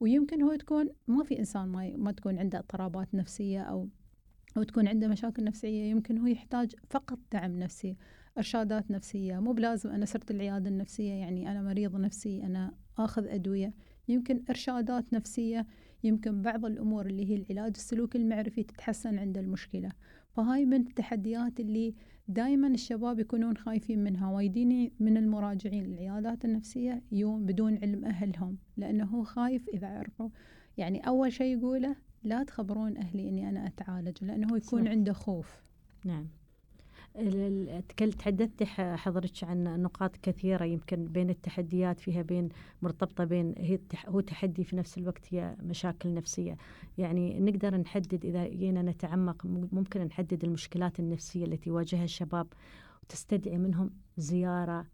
ويمكن 0.00 0.42
هو 0.42 0.54
تكون 0.54 0.88
ما 1.06 1.24
في 1.24 1.38
إنسان 1.38 1.68
ما, 1.68 1.96
ما 1.96 2.12
تكون 2.12 2.38
عنده 2.38 2.58
اضطرابات 2.58 3.14
نفسية 3.14 3.60
أو 3.62 3.88
أو 4.56 4.62
تكون 4.62 4.88
عنده 4.88 5.08
مشاكل 5.08 5.44
نفسية. 5.44 5.90
يمكن 5.90 6.18
هو 6.18 6.26
يحتاج 6.26 6.74
فقط 6.90 7.18
دعم 7.32 7.58
نفسي. 7.58 7.96
إرشادات 8.38 8.90
نفسية. 8.90 9.38
مو 9.38 9.52
بلازم 9.52 9.90
أنا 9.90 10.04
صرت 10.04 10.30
العيادة 10.30 10.70
النفسية 10.70 11.12
يعني 11.12 11.50
أنا 11.50 11.62
مريض 11.62 11.96
نفسي 11.96 12.42
أنا 12.42 12.72
آخذ 12.98 13.26
أدوية. 13.26 13.74
يمكن 14.08 14.42
إرشادات 14.50 15.12
نفسية 15.12 15.66
يمكن 16.04 16.42
بعض 16.42 16.64
الأمور 16.64 17.06
اللي 17.06 17.30
هي 17.30 17.34
العلاج 17.34 17.72
السلوكي 17.76 18.18
المعرفي 18.18 18.62
تتحسن 18.62 19.18
عند 19.18 19.38
المشكلة. 19.38 19.92
فهاي 20.30 20.66
من 20.66 20.80
التحديات 20.80 21.60
اللي 21.60 21.94
دائما 22.28 22.68
الشباب 22.68 23.18
يكونون 23.18 23.56
خايفين 23.56 24.04
منها. 24.04 24.30
وايديني 24.30 24.92
من 25.00 25.16
المراجعين 25.16 25.84
العيادات 25.84 26.44
النفسية 26.44 27.02
يوم 27.12 27.46
بدون 27.46 27.78
علم 27.78 28.04
أهلهم 28.04 28.58
لأنه 28.76 29.04
هو 29.04 29.24
خايف 29.24 29.68
إذا 29.68 29.86
عرفوا. 29.86 30.28
يعني 30.76 31.06
أول 31.06 31.32
شيء 31.32 31.58
يقوله 31.58 31.96
لا 32.24 32.42
تخبرون 32.42 32.96
أهلي 32.96 33.28
أني 33.28 33.48
أنا 33.48 33.66
أتعالج 33.66 34.24
لأنه 34.24 34.56
يكون 34.56 34.84
صح. 34.84 34.90
عنده 34.90 35.12
خوف. 35.12 35.62
نعم. 36.04 36.28
تحدثت 38.18 38.62
حضرتك 38.78 39.44
عن 39.44 39.82
نقاط 39.82 40.16
كثيرة 40.16 40.64
يمكن 40.64 41.04
بين 41.04 41.30
التحديات 41.30 42.00
فيها 42.00 42.22
بين 42.22 42.48
مرتبطة 42.82 43.24
بين 43.24 43.54
هي 43.58 43.78
هو 44.06 44.20
تحدي 44.20 44.64
في 44.64 44.76
نفس 44.76 44.98
الوقت 44.98 45.34
هي 45.34 45.56
مشاكل 45.62 46.14
نفسية. 46.14 46.56
يعني 46.98 47.40
نقدر 47.40 47.76
نحدد 47.76 48.24
إذا 48.24 48.48
جينا 48.48 48.82
نتعمق 48.82 49.46
ممكن 49.46 50.00
نحدد 50.00 50.44
المشكلات 50.44 51.00
النفسية 51.00 51.44
التي 51.44 51.70
يواجهها 51.70 52.04
الشباب 52.04 52.46
وتستدعي 53.02 53.58
منهم 53.58 53.90
زيارة 54.16 54.86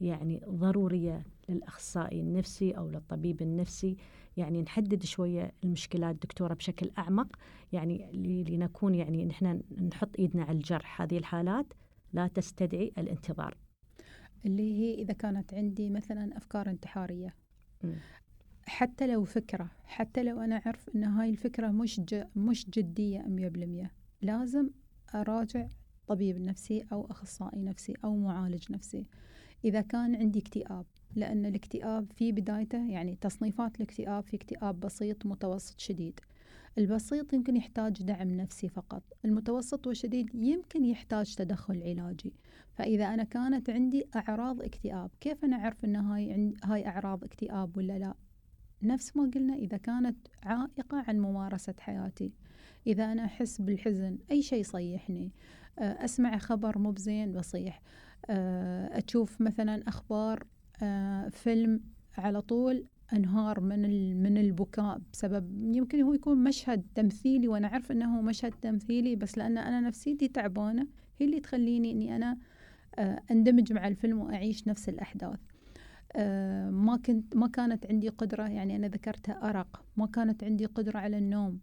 يعني 0.00 0.40
ضرورية 0.48 1.24
للأخصائي 1.48 2.20
النفسي 2.20 2.70
أو 2.72 2.88
للطبيب 2.88 3.42
النفسي 3.42 3.96
يعني 4.36 4.62
نحدد 4.62 5.02
شوية 5.04 5.52
المشكلات 5.64 6.16
دكتورة 6.16 6.54
بشكل 6.54 6.90
أعمق 6.98 7.36
يعني 7.72 8.10
لنكون 8.48 8.94
يعني 8.94 9.24
نحن 9.24 9.60
نحط 9.92 10.18
إيدنا 10.18 10.42
على 10.42 10.58
الجرح. 10.58 11.02
هذه 11.02 11.18
الحالات 11.18 11.66
لا 12.12 12.26
تستدعي 12.26 12.92
الانتظار. 12.98 13.56
اللي 14.46 14.78
هي 14.78 14.94
إذا 14.94 15.12
كانت 15.12 15.54
عندي 15.54 15.90
مثلا 15.90 16.36
أفكار 16.36 16.70
انتحارية. 16.70 17.34
م. 17.84 17.92
حتى 18.66 19.06
لو 19.06 19.24
فكرة 19.24 19.70
حتى 19.84 20.22
لو 20.22 20.40
أنا 20.40 20.56
أعرف 20.66 20.90
أن 20.94 21.04
هاي 21.04 21.30
الفكرة 21.30 21.68
مش 21.68 22.00
مش 22.36 22.70
جدية 22.70 23.22
مية 23.22 23.48
بالمية 23.48 23.90
لازم 24.22 24.70
أراجع 25.14 25.68
طبيب 26.06 26.40
نفسي 26.40 26.84
أو 26.92 27.06
أخصائي 27.10 27.62
نفسي 27.62 27.94
أو 28.04 28.16
معالج 28.16 28.72
نفسي. 28.72 29.06
إذا 29.64 29.80
كان 29.80 30.14
عندي 30.14 30.38
اكتئاب 30.38 30.86
لأن 31.16 31.46
الاكتئاب 31.46 32.12
في 32.12 32.32
بدايته 32.32 32.90
يعني 32.90 33.18
تصنيفات 33.20 33.76
الاكتئاب 33.76 34.24
في 34.24 34.36
اكتئاب 34.36 34.80
بسيط 34.80 35.26
متوسط 35.26 35.80
شديد. 35.80 36.20
البسيط 36.78 37.32
يمكن 37.32 37.56
يحتاج 37.56 38.02
دعم 38.02 38.36
نفسي 38.36 38.68
فقط 38.68 39.02
المتوسط 39.24 39.86
والشديد 39.86 40.34
يمكن 40.34 40.84
يحتاج 40.84 41.34
تدخل 41.34 41.82
علاجي. 41.82 42.32
فإذا 42.72 43.04
أنا 43.04 43.24
كانت 43.24 43.70
عندي 43.70 44.04
أعراض 44.16 44.62
اكتئاب 44.62 45.10
كيف 45.20 45.44
أنا 45.44 45.56
أعرف 45.56 45.84
أن 45.84 45.96
هاي, 45.96 46.52
هاي 46.64 46.86
أعراض 46.86 47.24
اكتئاب 47.24 47.76
ولا 47.76 47.98
لا؟ 47.98 48.14
نفس 48.82 49.16
ما 49.16 49.30
قلنا 49.34 49.54
إذا 49.54 49.76
كانت 49.76 50.16
عائقة 50.42 51.04
عن 51.08 51.18
ممارسة 51.18 51.74
حياتي. 51.78 52.32
إذا 52.86 53.12
أنا 53.12 53.24
أحس 53.24 53.60
بالحزن 53.60 54.18
أي 54.30 54.42
شيء 54.42 54.60
يصيحني. 54.60 55.32
آه، 55.78 56.04
أسمع 56.04 56.38
خبر 56.38 56.78
مو 56.78 56.90
بزين 56.90 57.32
بصيح. 57.32 57.82
أشوف 58.30 59.40
مثلا 59.40 59.88
أخبار 59.88 60.46
آه، 60.82 61.28
فيلم 61.28 61.80
على 62.18 62.40
طول 62.40 62.86
أنهار 63.12 63.60
من 63.60 64.22
من 64.22 64.38
البكاء 64.38 65.00
بسبب 65.12 65.74
يمكن 65.74 66.00
هو 66.00 66.14
يكون 66.14 66.44
مشهد 66.44 66.86
تمثيلي 66.94 67.48
وأنا 67.48 67.68
أعرف 67.68 67.92
إنه 67.92 68.22
مشهد 68.22 68.52
تمثيلي 68.62 69.16
بس 69.16 69.38
لأن 69.38 69.58
أنا 69.58 69.80
نفسيتي 69.80 70.28
تعبانة 70.28 70.86
هي 71.20 71.26
اللي 71.26 71.40
تخليني 71.40 71.90
إني 71.90 72.16
أنا 72.16 72.38
أندمج 73.30 73.72
مع 73.72 73.88
الفيلم 73.88 74.20
وأعيش 74.20 74.68
نفس 74.68 74.88
الأحداث. 74.88 75.38
ما 76.70 77.00
كنت 77.06 77.36
ما 77.36 77.46
كانت 77.46 77.86
عندي 77.86 78.08
قدرة 78.08 78.48
يعني 78.48 78.76
أنا 78.76 78.88
ذكرتها 78.88 79.50
أرق 79.50 79.84
ما 79.96 80.06
كانت 80.06 80.44
عندي 80.44 80.66
قدرة 80.66 80.98
على 80.98 81.18
النوم 81.18 81.58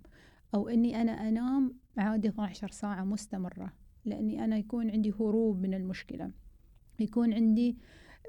أو 0.55 0.69
إني 0.69 1.01
أنا 1.01 1.11
أنام 1.11 1.73
عادي 1.97 2.27
12 2.27 2.71
ساعة 2.71 3.03
مستمرة 3.03 3.73
لأني 4.05 4.43
أنا 4.43 4.57
يكون 4.57 4.91
عندي 4.91 5.11
هروب 5.11 5.61
من 5.61 5.73
المشكلة. 5.73 6.31
يكون 6.99 7.33
عندي 7.33 7.77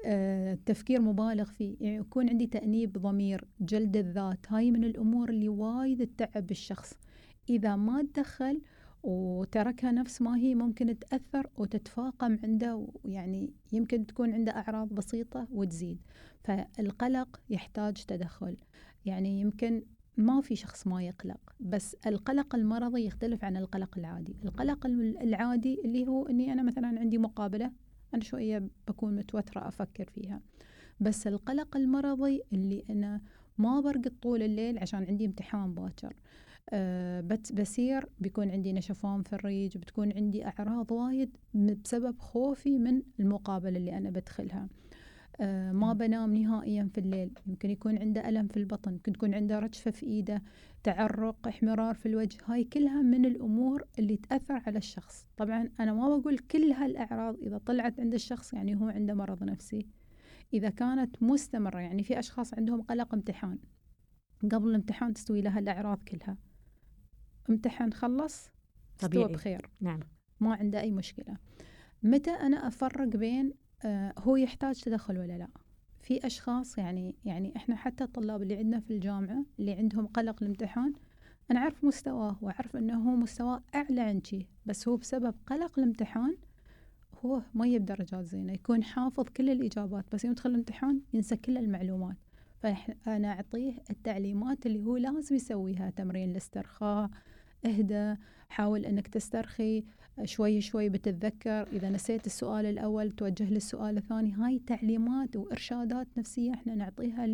آه 0.05 0.57
تفكير 0.65 1.01
مبالغ 1.01 1.45
فيه 1.45 1.77
يعني 1.81 1.97
يكون 1.97 2.29
عندي 2.29 2.47
تأنيب 2.47 2.97
ضمير 2.97 3.45
جلد 3.61 3.97
الذات. 3.97 4.45
هاي 4.51 4.71
من 4.71 4.83
الأمور 4.83 5.29
اللي 5.29 5.49
وايد 5.49 6.07
تتعب 6.07 6.51
الشخص. 6.51 6.93
إذا 7.49 7.75
ما 7.75 8.07
تدخل 8.13 8.61
وتركها 9.03 9.91
نفس 9.91 10.21
ما 10.21 10.37
هي 10.37 10.55
ممكن 10.55 10.99
تأثر 10.99 11.49
وتتفاقم 11.57 12.39
عنده 12.43 12.87
يعني 13.05 13.53
يمكن 13.71 14.05
تكون 14.05 14.33
عنده 14.33 14.51
أعراض 14.51 14.93
بسيطة 14.93 15.47
وتزيد. 15.51 15.99
فالقلق 16.43 17.41
يحتاج 17.49 17.93
تدخل. 17.93 18.57
يعني 19.05 19.41
يمكن 19.41 19.83
ما 20.17 20.41
في 20.41 20.55
شخص 20.55 20.87
ما 20.87 21.03
يقلق 21.03 21.55
بس 21.59 21.95
القلق 22.07 22.55
المرضي 22.55 23.05
يختلف 23.05 23.43
عن 23.43 23.57
القلق 23.57 23.97
العادي. 23.97 24.35
القلق 24.43 24.85
العادي 25.21 25.81
اللي 25.85 26.07
هو 26.07 26.27
أني 26.27 26.53
أنا 26.53 26.63
مثلا 26.63 26.99
عندي 26.99 27.17
مقابلة 27.17 27.71
أنا 28.13 28.23
شوية 28.23 28.67
بكون 28.87 29.15
متوترة 29.15 29.67
أفكر 29.67 30.09
فيها. 30.09 30.41
بس 30.99 31.27
القلق 31.27 31.77
المرضي 31.77 32.41
اللي 32.53 32.83
أنا 32.89 33.21
ما 33.57 33.79
برقد 33.79 34.13
طول 34.21 34.41
الليل 34.41 34.77
عشان 34.79 35.03
عندي 35.03 35.25
امتحان 35.25 35.73
باكر. 35.73 36.15
أه 36.69 37.21
بسير 37.53 38.09
بيكون 38.19 38.51
عندي 38.51 38.73
نشفان 38.73 39.21
في 39.23 39.33
الريج 39.33 39.77
بتكون 39.77 40.13
عندي 40.13 40.45
أعراض 40.45 40.91
وايد 40.91 41.37
بسبب 41.53 42.19
خوفي 42.19 42.79
من 42.79 43.01
المقابلة 43.19 43.77
اللي 43.77 43.97
أنا 43.97 44.09
بدخلها. 44.09 44.67
ما 45.71 45.93
بنام 45.93 46.35
نهائيا 46.35 46.89
في 46.93 46.97
الليل. 46.97 47.31
يمكن 47.47 47.69
يكون 47.69 47.97
عنده 47.97 48.29
ألم 48.29 48.47
في 48.47 48.57
البطن 48.57 48.91
يمكن 48.91 49.13
تكون 49.13 49.33
عنده 49.33 49.59
رجفة 49.59 49.91
في 49.91 50.05
إيده 50.05 50.41
تعرق 50.83 51.47
احمرار 51.47 51.95
في 51.95 52.05
الوجه. 52.05 52.37
هاي 52.45 52.63
كلها 52.63 53.01
من 53.01 53.25
الأمور 53.25 53.83
اللي 53.99 54.17
تأثر 54.17 54.61
على 54.67 54.77
الشخص. 54.77 55.27
طبعا 55.37 55.69
أنا 55.79 55.93
ما 55.93 56.17
بقول 56.17 56.37
كل 56.37 56.71
هالأعراض 56.71 57.37
إذا 57.37 57.57
طلعت 57.57 57.99
عند 57.99 58.13
الشخص 58.13 58.53
يعني 58.53 58.75
هو 58.75 58.87
عنده 58.87 59.13
مرض 59.13 59.43
نفسي. 59.43 59.87
إذا 60.53 60.69
كانت 60.69 61.23
مستمرة 61.23 61.79
يعني 61.79 62.03
في 62.03 62.19
أشخاص 62.19 62.53
عندهم 62.53 62.81
قلق 62.81 63.13
امتحان. 63.13 63.59
قبل 64.51 64.69
الامتحان 64.69 65.13
تستوي 65.13 65.41
لها 65.41 65.59
الأعراض 65.59 65.99
كلها. 66.07 66.37
امتحان 67.49 67.93
خلص 67.93 68.49
طبيعي. 68.99 69.33
بخير 69.33 69.69
نعم. 69.81 69.99
ما 70.39 70.55
عنده 70.55 70.81
أي 70.81 70.91
مشكلة. 70.91 71.37
متى 72.03 72.31
أنا 72.31 72.67
أفرق 72.67 73.07
بين 73.07 73.47
آه، 73.47 73.62
هو 74.19 74.35
يحتاج 74.35 74.81
تدخل 74.81 75.17
ولا 75.17 75.37
لا. 75.37 75.47
في 76.01 76.27
أشخاص 76.27 76.77
يعني 76.77 77.15
يعني 77.25 77.55
إحنا 77.55 77.75
حتى 77.75 78.03
الطلاب 78.03 78.41
اللي 78.41 78.55
عندنا 78.55 78.79
في 78.79 78.93
الجامعة 78.93 79.45
اللي 79.59 79.73
عندهم 79.73 80.07
قلق 80.07 80.43
الامتحان 80.43 80.93
أنا 81.51 81.59
أعرف 81.59 81.83
مستواه 81.83 82.37
وأعرف 82.41 82.75
إنه 82.75 83.09
هو 83.09 83.15
مستواه 83.15 83.63
أعلى 83.75 84.01
عن 84.01 84.23
شي 84.23 84.47
بس 84.65 84.87
هو 84.87 84.95
بسبب 84.95 85.35
قلق 85.47 85.79
الامتحان 85.79 86.37
هو 87.25 87.41
ما 87.53 87.67
يجيب 87.67 87.85
درجات 87.85 88.25
زينه 88.25 88.53
يكون 88.53 88.83
حافظ 88.83 89.23
كل 89.37 89.49
الإجابات 89.49 90.05
بس 90.11 90.25
يدخل 90.25 90.49
الامتحان 90.49 91.01
ينسى 91.13 91.35
كل 91.35 91.57
المعلومات. 91.57 92.15
فانا 92.59 93.31
أعطيه 93.31 93.73
التعليمات 93.89 94.65
اللي 94.65 94.85
هو 94.85 94.97
لازم 94.97 95.35
يسويها 95.35 95.89
تمرين 95.89 96.31
الاسترخاء 96.31 97.09
اهدى 97.65 98.15
حاول 98.49 98.85
إنك 98.85 99.07
تسترخي 99.07 99.83
شوي 100.23 100.61
شوي 100.61 100.89
بتتذكر. 100.89 101.67
إذا 101.73 101.89
نسيت 101.89 102.25
السؤال 102.25 102.65
الأول 102.65 103.11
توجه 103.11 103.49
للسؤال 103.49 103.97
الثاني. 103.97 104.33
هاي 104.33 104.59
تعليمات 104.59 105.35
وإرشادات 105.35 106.07
نفسية 106.17 106.53
إحنا 106.53 106.75
نعطيها 106.75 107.27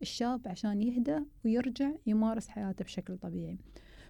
للشاب 0.00 0.48
عشان 0.48 0.82
يهدى 0.82 1.18
ويرجع 1.44 1.90
يمارس 2.06 2.48
حياته 2.48 2.84
بشكل 2.84 3.16
طبيعي. 3.16 3.58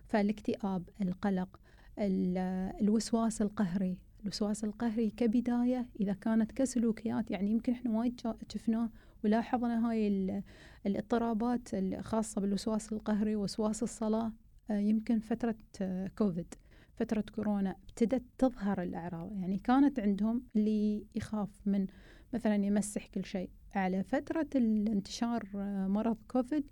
فالاكتئاب 0.08 0.88
القلق 1.02 1.60
الوسواس 1.98 3.42
القهري. 3.42 3.98
الوسواس 4.22 4.64
القهري 4.64 5.10
كبداية 5.10 5.86
إذا 6.00 6.12
كانت 6.12 6.52
كسلوكيات 6.52 7.30
يعني 7.30 7.50
يمكن 7.50 7.72
إحنا 7.72 7.90
وايد 7.90 8.20
شفناه 8.52 8.90
ولاحظنا 9.24 9.90
هاي 9.90 10.42
الاضطرابات 10.86 11.68
الخاصة 11.74 12.40
بالوسواس 12.40 12.92
القهري 12.92 13.36
وسواس 13.36 13.82
الصلاة. 13.82 14.26
آه، 14.26 14.32
يمكن 14.78 15.18
فترة 15.18 15.56
كوفيد 16.18 16.54
فترة 16.94 17.24
كورونا 17.34 17.76
ابتدت 17.88 18.22
تظهر 18.38 18.82
الأعراض 18.82 19.32
يعني 19.32 19.58
كانت 19.58 20.00
عندهم 20.00 20.42
اللي 20.56 21.06
يخاف 21.14 21.48
من 21.66 21.86
مثلا 22.32 22.54
يمسح 22.54 23.06
كل 23.06 23.24
شيء. 23.24 23.50
على 23.74 24.02
فترة 24.02 24.48
الانتشار 24.54 25.48
آه، 25.54 25.86
مرض 25.86 26.16
كوفيد 26.28 26.64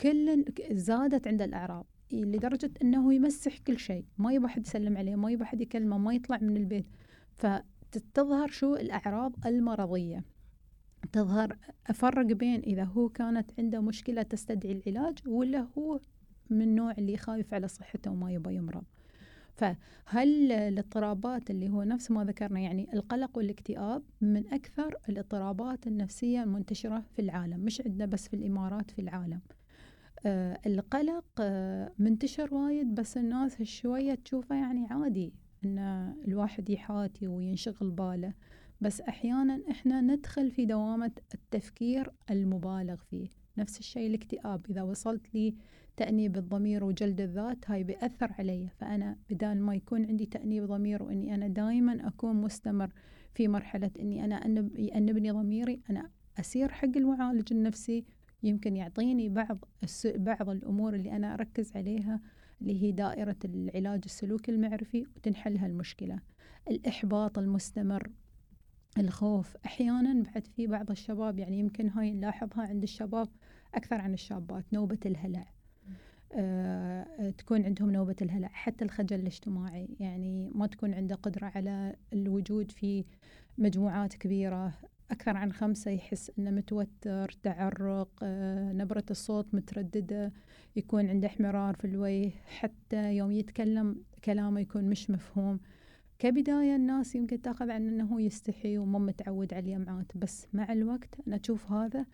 كل 0.00 0.44
زادت 0.70 1.28
عنده 1.28 1.44
الأعراض 1.44 1.86
لدرجة 2.12 2.70
أنه 2.82 3.14
يمسح 3.14 3.58
كل 3.58 3.78
شيء. 3.78 4.04
ما 4.18 4.32
يبغى 4.32 4.48
حد 4.48 4.66
يسلم 4.66 4.96
عليه 4.96 5.16
ما 5.16 5.30
يبغى 5.30 5.46
حد 5.46 5.60
يكلمه 5.60 5.98
ما 5.98 6.14
يطلع 6.14 6.38
من 6.38 6.56
البيت. 6.56 6.86
فتتظهر 7.34 8.48
شو؟ 8.48 8.74
الأعراض 8.74 9.46
المرضية. 9.46 10.24
تظهر 11.12 11.56
أفرق 11.86 12.26
بين 12.26 12.60
إذا 12.60 12.84
هو 12.84 13.08
كانت 13.08 13.50
عنده 13.58 13.80
مشكلة 13.80 14.22
تستدعي 14.22 14.72
العلاج 14.72 15.18
ولا 15.26 15.66
هو 15.78 16.00
من 16.52 16.62
النوع 16.62 16.92
اللي 16.92 17.16
خايف 17.16 17.54
على 17.54 17.68
صحته 17.68 18.10
وما 18.10 18.32
يبغى 18.32 18.54
يمرض. 18.54 18.84
فهل 19.56 20.52
الاضطرابات 20.52 21.50
اللي 21.50 21.68
هو 21.68 21.82
نفس 21.82 22.10
ما 22.10 22.24
ذكرنا 22.24 22.60
يعني 22.60 22.92
القلق 22.94 23.38
والاكتئاب 23.38 24.02
من 24.20 24.46
أكثر 24.52 24.96
الاضطرابات 25.08 25.86
النفسية 25.86 26.42
المنتشرة 26.42 27.04
في 27.16 27.22
العالم 27.22 27.60
مش 27.60 27.80
عندنا 27.86 28.06
بس 28.06 28.28
في 28.28 28.36
الإمارات 28.36 28.90
في 28.90 28.98
العالم. 29.00 29.40
آه 30.26 30.60
القلق 30.66 31.24
آه 31.40 31.92
منتشر 31.98 32.54
وايد 32.54 32.94
بس 32.94 33.16
الناس 33.16 33.62
شوية 33.62 34.14
تشوفه 34.14 34.54
يعني 34.56 34.86
عادي 34.90 35.32
إن 35.64 35.78
الواحد 36.28 36.70
يحاتي 36.70 37.26
وينشغل 37.28 37.90
باله. 37.90 38.34
بس 38.80 39.00
أحيانا 39.00 39.60
إحنا 39.70 40.00
ندخل 40.00 40.50
في 40.50 40.66
دوامة 40.66 41.12
التفكير 41.34 42.12
المبالغ 42.30 42.96
فيه. 42.96 43.28
نفس 43.60 43.78
الشيء 43.78 44.06
الاكتئاب. 44.06 44.66
إذا 44.70 44.82
وصلت 44.82 45.34
لي 45.34 45.54
تأنيب 45.96 46.36
الضمير 46.36 46.84
وجلد 46.84 47.20
الذات 47.20 47.70
هاي 47.70 47.84
بيأثر 47.84 48.32
علي. 48.38 48.68
فأنا 48.78 49.16
بدال 49.30 49.62
ما 49.62 49.74
يكون 49.74 50.06
عندي 50.06 50.26
تأنيب 50.26 50.64
ضمير 50.64 51.02
وإني 51.02 51.34
أنا 51.34 51.48
دائما 51.48 52.08
أكون 52.08 52.36
مستمر 52.36 52.92
في 53.34 53.48
مرحلة 53.48 53.90
إني 54.00 54.24
أنا 54.24 54.34
أنب 54.34 54.78
يأنبني 54.78 55.30
ضميري 55.30 55.80
أنا 55.90 56.10
أسير 56.40 56.72
حق 56.72 56.96
المعالج 56.96 57.52
النفسي. 57.52 58.04
يمكن 58.42 58.76
يعطيني 58.76 59.28
بعض 59.28 59.64
بعض 60.04 60.48
الأمور 60.48 60.94
اللي 60.94 61.16
أنا 61.16 61.34
أركز 61.34 61.76
عليها 61.76 62.20
اللي 62.60 62.82
هي 62.82 62.92
دائرة 62.92 63.36
العلاج 63.44 64.00
السلوكي 64.04 64.52
المعرفي 64.52 65.06
وتنحل 65.16 65.56
هالمشكلة 65.56 66.20
الإحباط 66.70 67.38
المستمر 67.38 68.10
الخوف. 68.98 69.56
أحيانا 69.66 70.22
بعد 70.22 70.46
في 70.46 70.66
بعض 70.66 70.90
الشباب 70.90 71.38
يعني 71.38 71.58
يمكن 71.58 71.88
هاي 71.88 72.12
نلاحظها 72.12 72.62
عند 72.62 72.82
الشباب 72.82 73.28
أكثر 73.74 74.00
عن 74.00 74.14
الشابات 74.14 74.64
نوبة 74.72 74.98
الهلع. 75.06 75.46
آه 76.32 77.30
تكون 77.30 77.64
عندهم 77.64 77.90
نوبة 77.90 78.16
الهلع 78.22 78.48
حتى 78.48 78.84
الخجل 78.84 79.20
الاجتماعي. 79.20 79.88
يعني 80.00 80.50
ما 80.54 80.66
تكون 80.66 80.94
عنده 80.94 81.14
قدرة 81.14 81.46
على 81.46 81.96
الوجود 82.12 82.70
في 82.70 83.04
مجموعات 83.58 84.14
كبيرة. 84.14 84.72
أكثر 85.10 85.36
عن 85.36 85.52
خمسة 85.52 85.90
يحس 85.90 86.32
أنه 86.38 86.50
متوتر 86.50 87.30
تعرق 87.42 88.08
آه 88.22 88.72
نبرة 88.72 89.04
الصوت 89.10 89.54
مترددة 89.54 90.32
يكون 90.76 91.08
عنده 91.08 91.28
احمرار 91.28 91.74
في 91.74 91.84
الوجه. 91.84 92.30
حتى 92.46 93.16
يوم 93.16 93.32
يتكلم 93.32 94.04
كلامه 94.24 94.60
يكون 94.60 94.84
مش 94.84 95.10
مفهوم. 95.10 95.60
كبداية 96.18 96.76
الناس 96.76 97.14
يمكن 97.14 97.42
تأخذ 97.42 97.70
عن 97.70 97.88
أنه 97.88 98.20
يستحي 98.20 98.78
وما 98.78 98.98
متعود 98.98 99.54
على 99.54 99.64
اليمعات. 99.64 100.16
بس 100.16 100.46
مع 100.52 100.72
الوقت 100.72 101.14
أنا 101.26 101.40
أشوف 101.44 101.72
هذا 101.72 102.06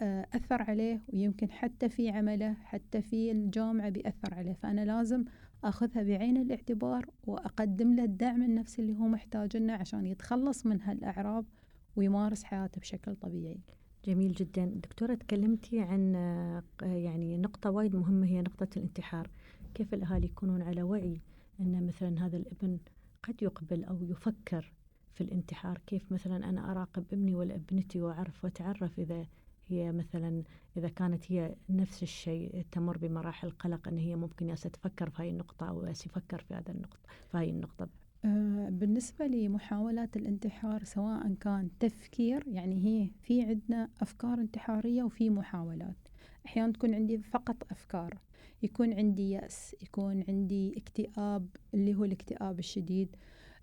أثر 0.00 0.62
عليه 0.62 1.00
ويمكن 1.12 1.50
حتى 1.50 1.88
في 1.88 2.10
عمله 2.10 2.52
حتى 2.52 3.02
في 3.02 3.30
الجامعة 3.30 3.88
بيأثر 3.88 4.34
عليه. 4.34 4.52
فأنا 4.52 4.84
لازم 4.84 5.24
أخذها 5.64 6.02
بعين 6.02 6.36
الاعتبار 6.36 7.06
وأقدم 7.26 7.94
له 7.94 8.04
الدعم 8.04 8.42
النفسي 8.42 8.82
اللي 8.82 8.98
هو 8.98 9.08
محتاج 9.08 9.56
لنا 9.56 9.74
عشان 9.74 10.06
يتخلص 10.06 10.66
من 10.66 10.80
هالأعراض 10.80 11.44
ويمارس 11.96 12.44
حياته 12.44 12.80
بشكل 12.80 13.16
طبيعي. 13.16 13.60
جميل 14.04 14.32
جدا. 14.32 14.64
دكتورة 14.64 15.14
تكلمتي 15.14 15.80
عن 15.80 16.14
آه، 16.16 16.62
يعني 16.82 17.38
نقطة 17.38 17.70
وايد 17.70 17.96
مهمة 17.96 18.26
هي 18.26 18.40
نقطة 18.40 18.68
الانتحار. 18.76 19.30
كيف 19.74 19.94
الأهالي 19.94 20.26
يكونون 20.26 20.62
على 20.62 20.82
وعي 20.82 21.20
أن 21.60 21.86
مثلا 21.86 22.26
هذا 22.26 22.36
الابن 22.36 22.78
قد 23.22 23.42
يقبل 23.42 23.84
أو 23.84 24.02
يفكر 24.02 24.72
في 25.14 25.20
الانتحار؟ 25.20 25.80
كيف 25.86 26.12
مثلا 26.12 26.48
أنا 26.48 26.70
أراقب 26.70 27.04
ابني 27.12 27.34
ولا 27.34 27.54
ابنتي 27.54 28.02
وأعرف 28.02 28.44
وأتعرف 28.44 28.98
إذا 28.98 29.26
هي 29.72 29.92
مثلا 29.92 30.42
إذا 30.76 30.88
كانت 30.88 31.32
هي 31.32 31.54
نفس 31.68 32.02
الشيء 32.02 32.64
تمر 32.72 32.98
بمراحل 32.98 33.50
قلق 33.50 33.88
أن 33.88 33.98
هي 33.98 34.16
ممكن 34.16 34.48
ياس 34.48 34.62
تفكر 34.62 35.10
في 35.10 35.22
هاي 35.22 35.30
النقطة 35.30 35.68
أو 35.68 35.84
ياس 35.84 36.06
يفكر 36.06 36.38
في 36.38 36.54
هذا 36.54 36.72
النقطة 36.72 37.08
في 37.30 37.38
هاي 37.38 37.50
النقطة. 37.50 37.88
آه، 38.24 38.68
بالنسبة 38.70 39.26
لمحاولات 39.26 40.16
الانتحار 40.16 40.84
سواء 40.84 41.34
كان 41.40 41.68
تفكير 41.80 42.44
يعني 42.48 42.86
هي 42.86 43.10
في 43.22 43.42
عندنا 43.42 43.88
أفكار 44.00 44.38
انتحارية 44.38 45.02
وفي 45.02 45.30
محاولات. 45.30 45.96
أحيانا 46.46 46.72
تكون 46.72 46.94
عندي 46.94 47.18
فقط 47.18 47.56
أفكار 47.70 48.18
يكون 48.62 48.92
عندي 48.92 49.30
يأس 49.30 49.76
يكون 49.82 50.24
عندي 50.28 50.74
اكتئاب 50.76 51.46
اللي 51.74 51.94
هو 51.94 52.04
الاكتئاب 52.04 52.58
الشديد. 52.58 53.16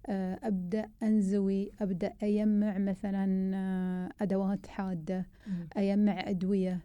آه، 0.08 0.40
أبدأ 0.44 0.90
أنزوي 1.04 1.72
أبدأ 1.82 2.14
أجمع 2.24 2.78
مثلا 2.78 3.52
آه، 3.56 4.10
أدوات 4.24 4.68
حادة 4.68 5.26
أجمع 5.78 6.30
أدوية 6.30 6.80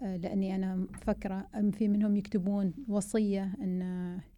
آه، 0.00 0.16
لأني 0.16 0.54
أنا 0.56 0.76
مفكرة 0.76 1.46
في 1.72 1.88
منهم 1.88 2.16
يكتبون 2.16 2.72
وصية 2.88 3.52
أن 3.60 3.80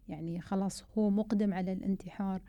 يعني 0.09 0.41
خلاص 0.41 0.83
هو 0.97 1.09
مقدم 1.09 1.53
على 1.53 1.73
الانتحار. 1.73 2.41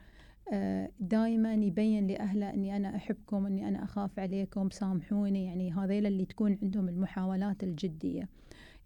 دائما 1.01 1.55
يبين 1.55 2.07
لأهله 2.07 2.55
أني 2.55 2.77
أنا 2.77 2.97
أحبكم 2.97 3.47
أني 3.47 3.69
أنا 3.69 3.85
أخاف 3.85 4.19
عليكم 4.19 4.71
سامحوني 4.71 5.45
يعني 5.45 5.73
هذيل 5.73 6.07
اللي 6.07 6.25
تكون 6.25 6.59
عندهم 6.63 6.89
المحاولات 6.89 7.63
الجدية. 7.63 8.29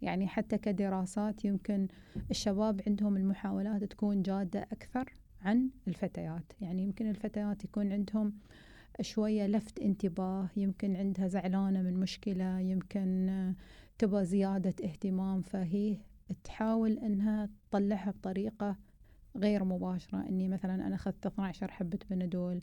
يعني 0.03 0.29
حتى 0.29 0.59
كدراسات 0.59 1.45
يمكن 1.45 1.89
الشباب 2.31 2.81
عندهم 2.87 3.17
المحاولات 3.17 3.85
تكون 3.85 4.23
جادة 4.23 4.63
أكثر. 4.63 5.18
عن 5.43 5.71
الفتيات. 5.89 6.53
يعني 6.61 6.83
يمكن 6.83 7.11
الفتيات 7.11 7.65
يكون 7.65 7.93
عندهم 7.93 8.33
شوية 9.01 9.47
لفت 9.47 9.79
انتباه 9.81 10.49
يمكن 10.57 10.97
عندها 10.97 11.29
زعلانة 11.29 11.83
من 11.83 12.01
مشكلة 12.01 12.61
يمكن 12.61 13.55
تبى 13.99 14.25
زيادة 14.25 14.75
اهتمام 14.85 15.43
فهي 15.43 15.97
تحاول 16.45 16.99
إنها 16.99 17.49
تطلعها 17.71 18.11
بطريقة 18.11 18.77
غير 19.37 19.65
مباشرة. 19.65 20.29
إني 20.29 20.49
مثلا 20.49 20.75
أنا 20.87 20.95
أخذت 20.95 21.27
12 21.27 21.71
حبة 21.71 21.99
بنادول 22.11 22.61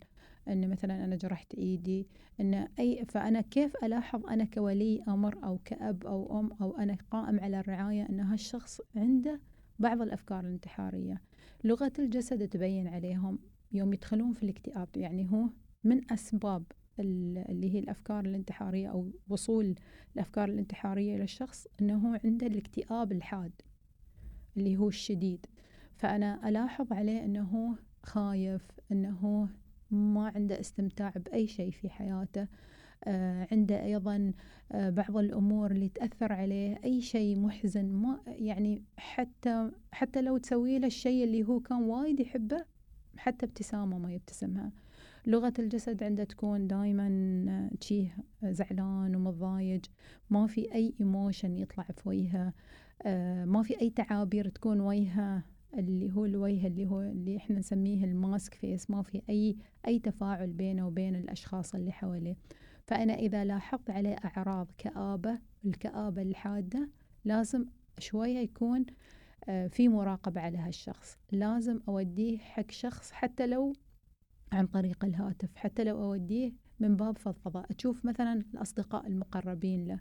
إن 0.48 0.70
مثلا 0.70 1.04
أنا 1.04 1.16
جرحت 1.16 1.54
إيدي 1.54 2.06
إن 2.40 2.68
أي 2.78 3.04
فأنا 3.08 3.40
كيف 3.40 3.76
ألاحظ 3.84 4.26
أنا 4.26 4.44
كولي 4.44 5.02
أمر 5.08 5.44
أو 5.44 5.58
كأب 5.64 6.06
أو 6.06 6.40
أم 6.40 6.52
أو 6.62 6.76
أنا 6.76 6.96
قائم 7.10 7.40
على 7.40 7.60
الرعاية 7.60 8.08
إن 8.08 8.20
هالشخص 8.20 8.80
عنده 8.96 9.40
بعض 9.78 10.02
الأفكار 10.02 10.40
الانتحارية. 10.40 11.22
لغة 11.64 11.92
الجسد 11.98 12.48
تبين 12.48 12.88
عليهم 12.88 13.38
يوم 13.72 13.92
يدخلون 13.92 14.32
في 14.32 14.42
الاكتئاب 14.42 14.88
يعني 14.96 15.30
هو 15.32 15.48
من 15.84 16.12
أسباب 16.12 16.64
اللي 16.98 17.74
هي 17.74 17.78
الأفكار 17.78 18.24
الانتحارية 18.24 18.88
أو 18.88 19.10
وصول 19.28 19.74
الأفكار 20.14 20.48
الانتحارية 20.48 21.16
للشخص 21.16 21.66
أنه 21.80 22.20
عنده 22.24 22.46
الاكتئاب 22.46 23.12
الحاد 23.12 23.52
اللي 24.56 24.76
هو 24.76 24.88
الشديد. 24.88 25.46
فأنا 25.96 26.48
ألاحظ 26.48 26.92
عليه 26.92 27.24
أنه 27.24 27.76
خايف 28.02 28.62
أنه 28.92 29.48
ما 29.90 30.32
عنده 30.34 30.60
استمتاع 30.60 31.12
بأي 31.16 31.46
شيء 31.46 31.70
في 31.70 31.90
حياته. 31.90 32.46
عنده 33.52 33.84
أيضا 33.84 34.32
آه 34.72 34.90
بعض 34.90 35.16
الأمور 35.16 35.70
اللي 35.70 35.88
تأثر 35.88 36.32
عليه 36.32 36.80
أي 36.84 37.00
شيء 37.00 37.38
محزن 37.38 37.84
ما 37.92 38.20
يعني 38.26 38.82
حتى 38.96 39.70
حتى 39.92 40.22
لو 40.22 40.36
تسوي 40.38 40.78
له 40.78 40.86
الشيء 40.86 41.24
اللي 41.24 41.44
هو 41.44 41.60
كان 41.60 41.82
وايد 41.82 42.20
يحبه 42.20 42.64
حتى 43.16 43.46
ابتسامة 43.46 43.98
ما 43.98 44.12
يبتسمها. 44.12 44.72
لغة 45.26 45.52
الجسد 45.58 46.02
عنده 46.02 46.24
تكون 46.24 46.66
دايما 46.66 47.70
شيه 47.80 48.16
زعلان 48.44 49.16
ومضايج 49.16 49.84
ما 50.30 50.46
في 50.46 50.74
أي 50.74 50.94
emotion 51.00 51.56
يطلع 51.56 51.84
في 51.84 52.08
وجهه 52.08 52.52
آه 53.02 53.44
ما 53.44 53.62
في 53.62 53.80
أي 53.80 53.90
تعابير 53.90 54.48
تكون 54.48 54.80
وجهه 54.80 55.42
اللي 55.78 56.12
هو 56.12 56.24
الوجه 56.24 56.66
اللي 56.66 56.86
هو 56.86 57.00
اللي 57.00 57.36
إحنا 57.36 57.58
نسميه 57.58 58.04
ال 58.04 58.14
mask 58.14 58.54
face 58.54 58.90
ما 58.90 59.02
في 59.02 59.22
أي 59.30 59.56
أي 59.86 59.98
تفاعل 59.98 60.52
بينه 60.52 60.86
وبين 60.86 61.16
الأشخاص 61.16 61.74
اللي 61.74 61.92
حواليه. 61.92 62.36
فأنا 62.86 63.14
إذا 63.14 63.44
لاحظت 63.44 63.90
عليه 63.90 64.16
أعراض 64.24 64.70
كآبة 64.78 65.38
الكآبة 65.64 66.22
الحادة 66.22 66.88
لازم 67.24 67.66
شوية 67.98 68.38
يكون 68.38 68.86
آه، 69.48 69.66
في 69.66 69.88
مراقبة 69.88 70.40
على 70.40 70.58
هالشخص. 70.58 71.18
لازم 71.32 71.80
أوديه 71.88 72.38
حق 72.38 72.70
شخص 72.70 73.12
حتى 73.12 73.46
لو 73.46 73.72
عن 74.52 74.66
طريق 74.66 75.04
الهاتف 75.04 75.56
حتى 75.56 75.84
لو 75.84 76.02
أوديه 76.04 76.52
من 76.80 76.96
باب 76.96 77.18
فضفضة. 77.18 77.64
أشوف 77.78 78.04
مثلا 78.04 78.44
الأصدقاء 78.54 79.06
المقربين 79.06 79.88
له 79.88 80.00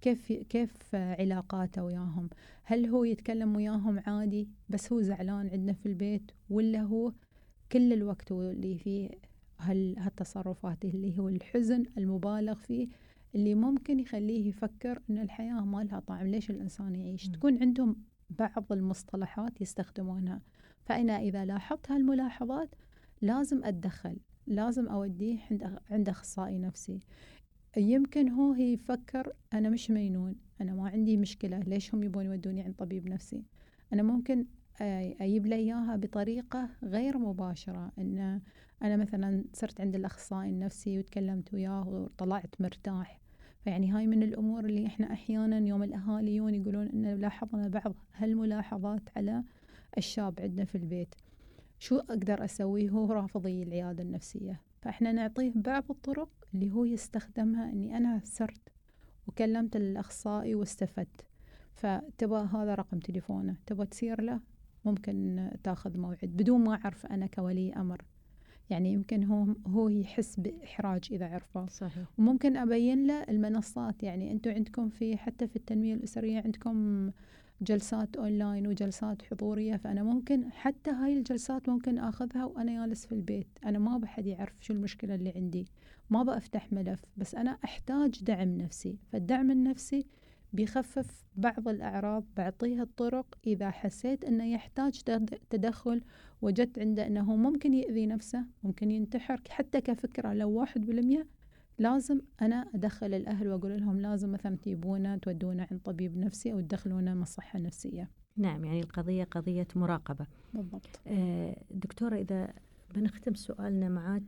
كيف 0.00 0.32
كيف 0.32 0.94
علاقاته 0.94 1.84
وياهم؟ 1.84 2.30
هل 2.64 2.86
هو 2.86 3.04
يتكلم 3.04 3.56
وياهم 3.56 4.02
عادي 4.06 4.48
بس 4.68 4.92
هو 4.92 5.02
زعلان 5.02 5.48
عندنا 5.48 5.72
في 5.72 5.86
البيت 5.86 6.30
ولا 6.50 6.80
هو 6.80 7.12
كل 7.72 7.92
الوقت 7.92 8.32
اللي 8.32 8.78
فيه 8.78 9.10
هال 9.58 9.98
هالتصرفات 9.98 10.84
اللي 10.84 11.18
هو 11.18 11.28
الحزن 11.28 11.84
المبالغ 11.98 12.54
فيه 12.54 12.88
اللي 13.34 13.54
ممكن 13.54 14.00
يخليه 14.00 14.48
يفكر 14.48 15.02
إن 15.10 15.18
الحياة 15.18 15.64
ما 15.64 15.84
لها 15.84 16.00
طعم. 16.00 16.26
ليش 16.26 16.50
الإنسان 16.50 16.94
يعيش؟ 16.94 17.28
م. 17.28 17.32
تكون 17.32 17.58
عندهم 17.62 17.96
بعض 18.30 18.72
المصطلحات 18.72 19.60
يستخدمونها. 19.60 20.42
فأنا 20.84 21.18
إذا 21.18 21.44
لاحظت 21.44 21.90
هالملاحظات 21.90 22.74
لازم 23.22 23.64
أتدخل 23.64 24.16
لازم 24.46 24.88
أوديه 24.88 25.38
عند 25.50 25.78
عند 25.90 26.08
أخصائي 26.08 26.58
نفسي. 26.58 27.00
يمكن 27.76 28.28
هو 28.28 28.54
يفكر 28.54 29.32
أنا 29.52 29.68
مش 29.68 29.90
مينون 29.90 30.34
أنا 30.60 30.74
ما 30.74 30.88
عندي 30.88 31.16
مشكلة 31.16 31.58
ليش 31.58 31.94
هم 31.94 32.02
يبون 32.02 32.24
يودوني 32.24 32.62
عند 32.62 32.74
طبيب 32.74 33.08
نفسي؟ 33.08 33.44
أنا 33.92 34.02
ممكن 34.02 34.46
أجيب 34.80 35.46
له 35.46 35.56
إياها 35.56 35.96
بطريقة 35.96 36.68
غير 36.82 37.18
مباشرة. 37.18 37.92
إن 37.98 38.40
أنا 38.82 38.96
مثلا 38.96 39.44
صرت 39.52 39.80
عند 39.80 39.94
الأخصائي 39.94 40.50
النفسي 40.50 40.98
وتكلمت 40.98 41.54
وياه 41.54 41.88
وطلعت 41.88 42.60
مرتاح. 42.60 43.20
فيعني 43.64 43.90
هاي 43.90 44.06
من 44.06 44.22
الأمور 44.22 44.64
اللي 44.64 44.86
إحنا 44.86 45.12
أحيانا 45.12 45.58
يوم 45.58 45.82
الاهالي 45.82 46.36
يجون 46.36 46.54
يقولون 46.54 46.86
إن 46.86 47.14
لاحظنا 47.14 47.68
بعض 47.68 47.94
هالملاحظات 48.14 49.02
على 49.16 49.44
الشاب 49.98 50.40
عندنا 50.40 50.64
في 50.64 50.74
البيت. 50.74 51.14
شو 51.78 51.98
أقدر 51.98 52.44
أسوي؟ 52.44 52.90
هو 52.90 53.12
رافضي 53.12 53.62
العيادة 53.62 54.02
النفسية. 54.02 54.60
فإحنا 54.82 55.12
نعطيه 55.12 55.52
بعض 55.54 55.84
الطرق 55.90 56.30
اللي 56.54 56.72
هو 56.72 56.84
يستخدمها 56.84 57.70
إني 57.70 57.96
أنا 57.96 58.20
سرت 58.24 58.72
وكلمت 59.26 59.76
الأخصائي 59.76 60.54
واستفدت. 60.54 61.26
فتبغى 61.74 62.48
هذا 62.52 62.74
رقم 62.74 62.98
تليفونه. 62.98 63.56
تبغى 63.66 63.86
تصير 63.86 64.20
له؟ 64.20 64.40
ممكن 64.86 65.48
تاخذ 65.62 65.98
موعد 65.98 66.18
بدون 66.22 66.64
ما 66.64 66.74
أعرف 66.74 67.06
أنا 67.06 67.26
كولي 67.26 67.72
أمر. 67.72 68.02
يعني 68.70 68.92
يمكن 68.92 69.24
هو 69.24 69.46
هو 69.66 69.88
يحس 69.88 70.40
بإحراج 70.40 71.08
إذا 71.10 71.26
عرفه. 71.26 71.66
صحيح. 71.66 72.04
وممكن 72.18 72.56
أبين 72.56 73.06
له 73.06 73.22
المنصات. 73.22 74.02
يعني 74.02 74.32
أنتم 74.32 74.50
عندكم 74.50 74.88
في 74.88 75.16
حتى 75.16 75.46
في 75.46 75.56
التنمية 75.56 75.94
الأسرية 75.94 76.40
عندكم 76.40 77.10
جلسات 77.60 78.16
أونلاين 78.16 78.66
وجلسات 78.66 79.22
حضورية. 79.22 79.76
فأنا 79.76 80.02
ممكن 80.02 80.52
حتى 80.52 80.90
هاي 80.90 81.18
الجلسات 81.18 81.68
ممكن 81.68 81.98
آخذها 81.98 82.44
وأنا 82.44 82.86
جالس 82.86 83.06
في 83.06 83.12
البيت. 83.12 83.46
أنا 83.64 83.78
ما 83.78 83.98
بحد 83.98 84.26
يعرف 84.26 84.54
شو 84.60 84.72
المشكلة 84.72 85.14
اللي 85.14 85.32
عندي. 85.36 85.66
ما 86.10 86.22
بفتح 86.22 86.72
ملف. 86.72 87.04
بس 87.16 87.34
أنا 87.34 87.58
أحتاج 87.64 88.24
دعم 88.24 88.58
نفسي. 88.58 88.98
فالدعم 89.12 89.50
النفسي 89.50 90.06
بيخفف 90.56 91.24
بعض 91.36 91.68
الأعراض 91.68 92.24
بعطيها 92.36 92.82
الطرق 92.82 93.38
إذا 93.46 93.70
حسيت 93.70 94.24
أنه 94.24 94.52
يحتاج 94.52 95.00
تدخل 95.50 96.02
وجدت 96.42 96.78
عنده 96.78 97.06
أنه 97.06 97.36
ممكن 97.36 97.74
يأذي 97.74 98.06
نفسه 98.06 98.44
ممكن 98.62 98.90
ينتحر 98.90 99.40
حتى 99.48 99.80
كفكرة 99.80 100.32
لو 100.32 100.50
واحد 100.50 100.86
بالمية 100.86 101.26
لازم 101.78 102.20
أنا 102.42 102.70
أدخل 102.74 103.14
الأهل 103.14 103.48
وأقول 103.48 103.80
لهم 103.80 104.00
لازم 104.00 104.32
مثلا 104.32 104.56
تجيبونا 104.56 105.16
تودونا 105.16 105.66
عند 105.70 105.80
طبيب 105.84 106.16
نفسي 106.16 106.52
أو 106.52 106.60
تدخلونا 106.60 107.14
مصحة 107.14 107.58
نفسية. 107.58 108.10
نعم 108.36 108.64
يعني 108.64 108.80
القضية 108.80 109.24
قضية 109.24 109.66
مراقبة. 109.76 110.26
بالضبط. 110.54 111.00
آه 111.06 111.56
دكتورة 111.70 112.16
إذا 112.16 112.52
بنختم 112.94 113.34
سؤالنا 113.34 113.88
معك 113.88 114.22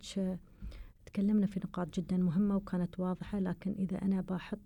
تكلمنا 1.07 1.47
في 1.47 1.61
نقاط 1.65 2.01
جدا 2.01 2.17
مهمة 2.17 2.57
وكانت 2.57 3.01
واضحة 3.01 3.39
لكن 3.39 3.75
إذا 3.79 4.03
أنا 4.03 4.21
بحط 4.21 4.59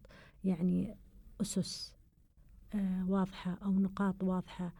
يعني 0.44 0.96
أسس 1.42 1.94
آه 2.74 3.10
واضحة 3.10 3.58
أو 3.64 3.70
نقاط 3.70 4.24
واضحة 4.24 4.72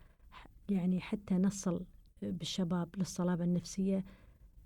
يعني 0.69 1.01
حتى 1.01 1.35
نصل 1.35 1.85
بالشباب 2.23 2.89
للصلابة 2.97 3.45
النفسية 3.45 4.05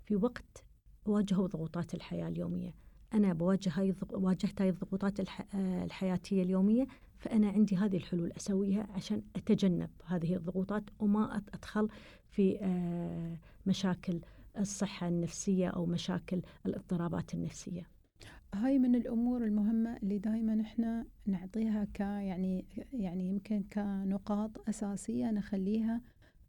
في 0.05 0.15
وقت 0.15 0.63
واجهوا 1.05 1.47
ضغوطات 1.47 1.93
الحياة 1.93 2.27
اليومية. 2.27 2.75
أنا 3.13 3.33
بواجه 3.33 3.71
هاي 3.73 3.95
واجهت 4.11 4.61
هاي 4.61 4.69
الضغوطات 4.69 5.19
آه، 5.19 5.83
الحياتية 5.83 6.43
اليومية 6.43 6.87
فأنا 7.17 7.49
عندي 7.49 7.77
هذه 7.77 7.97
الحلول 7.97 8.31
أسويها 8.31 8.87
عشان 8.91 9.21
أتجنب 9.35 9.89
هذه 10.05 10.35
الضغوطات 10.35 10.83
وما 10.99 11.37
أدخل 11.53 11.89
في 12.29 12.57
آه، 12.61 13.37
مشاكل 13.65 14.21
الصحة 14.57 15.07
النفسية 15.07 15.67
أو 15.67 15.85
مشاكل 15.85 16.41
الاضطرابات 16.65 17.33
النفسية. 17.33 17.87
هاي 18.53 18.79
من 18.79 18.95
الأمور 18.95 19.43
المهمة 19.43 19.97
اللي 19.97 20.17
دائما 20.17 20.61
إحنا 20.61 21.05
نعطيها 21.25 21.85
ك 21.93 21.99
يعني 21.99 22.65
يعني 22.93 23.29
يمكن 23.29 23.63
كنقاط 23.73 24.69
أساسية 24.69 25.31
نخليها 25.31 26.01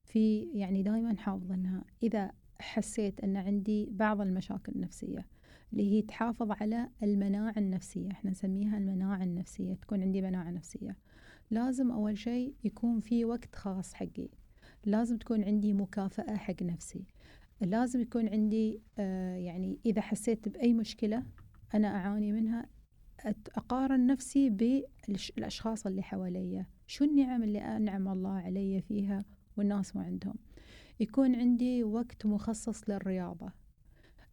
في 0.04 0.40
يعني 0.40 0.82
دائما 0.82 1.16
حافظينها 1.16 1.84
إذا 2.02 2.32
حسيت 2.60 3.20
إن 3.20 3.36
عندي 3.36 3.88
بعض 3.90 4.20
المشاكل 4.20 4.72
النفسية 4.72 5.26
اللي 5.72 5.92
هي 5.92 6.02
تحافظ 6.02 6.50
على 6.50 6.88
المناعة 7.02 7.54
النفسية 7.56 8.10
إحنا 8.10 8.30
نسميها 8.30 8.78
المناعة 8.78 9.22
النفسية 9.22 9.74
تكون 9.74 10.02
عندي 10.02 10.22
مناعة 10.22 10.50
نفسية 10.50 10.96
لازم 11.50 11.90
أول 11.90 12.18
شيء 12.18 12.54
يكون 12.64 13.00
في 13.00 13.24
وقت 13.24 13.54
خاص 13.54 13.94
حقي. 13.94 14.28
لازم 14.84 15.18
تكون 15.18 15.44
عندي 15.44 15.72
مكافأة 15.72 16.36
حق 16.36 16.62
نفسي. 16.62 17.04
لازم 17.60 18.00
يكون 18.00 18.28
عندي 18.28 18.80
آه 18.98 19.36
يعني 19.36 19.78
إذا 19.86 20.00
حسيت 20.00 20.48
بأي 20.48 20.72
مشكلة 20.72 21.22
أنا 21.74 21.88
أعاني 21.88 22.32
منها 22.32 22.66
أقارن 23.56 24.06
نفسي 24.06 24.50
بالأشخاص 24.50 25.86
اللي 25.86 26.02
حواليا. 26.02 26.66
شو 26.86 27.04
النعم 27.04 27.42
اللي 27.42 27.58
أنعم 27.58 28.08
الله 28.08 28.38
علي 28.38 28.80
فيها 28.80 29.24
والناس 29.56 29.96
ما 29.96 30.02
عندهم؟ 30.02 30.34
يكون 31.00 31.34
عندي 31.34 31.84
وقت 31.84 32.26
مخصص 32.26 32.90
للرياضة. 32.90 33.52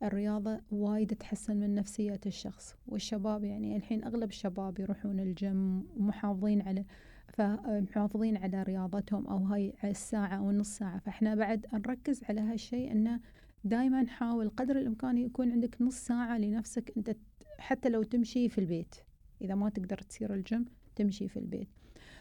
الرياضة 0.04 0.62
وايد 0.72 1.16
تحسن 1.16 1.58
من 1.58 1.76
نفسية 1.76 2.20
الشخص 2.26 2.76
والشباب 2.88 3.44
يعني 3.44 3.78
الحين 3.78 4.04
أغلب 4.04 4.30
الشباب 4.30 4.80
يروحون 4.80 5.20
الجيم 5.20 5.88
ومحافظين 5.98 6.62
على 6.62 6.86
فمحافظين 7.28 8.38
على 8.38 8.64
رياضتهم 8.64 9.28
أو 9.28 9.38
هاي 9.38 9.74
الساعة 9.84 10.38
أو 10.38 10.52
نص 10.52 10.78
ساعة. 10.78 11.00
فإحنا 11.00 11.36
بعد 11.36 11.66
نركز 11.74 12.24
على 12.24 12.42
هالشيء 12.42 12.92
أنه 12.92 13.20
دائما 13.66 14.08
حاول 14.08 14.50
قدر 14.50 14.78
الإمكان 14.78 15.18
يكون 15.18 15.52
عندك 15.52 15.82
نص 15.82 15.96
ساعة 15.96 16.38
لنفسك 16.38 16.94
أنت 16.98 17.16
حتى 17.60 17.90
لو 17.90 18.04
تمشي 18.04 18.50
في 18.50 18.58
البيت. 18.58 18.96
إذا 19.42 19.56
ما 19.56 19.70
تقدر 19.70 19.98
تسير 19.98 20.34
الجيم 20.34 20.66
تمشي 20.96 21.28
في 21.28 21.38
البيت. 21.38 21.68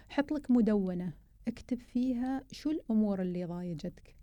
حط 0.08 0.32
لك 0.32 0.50
مدونة. 0.50 1.12
اكتب 1.48 1.78
فيها 1.78 2.42
شو 2.52 2.70
الأمور 2.70 3.22
اللي 3.22 3.44
ضايجتك. 3.44 4.14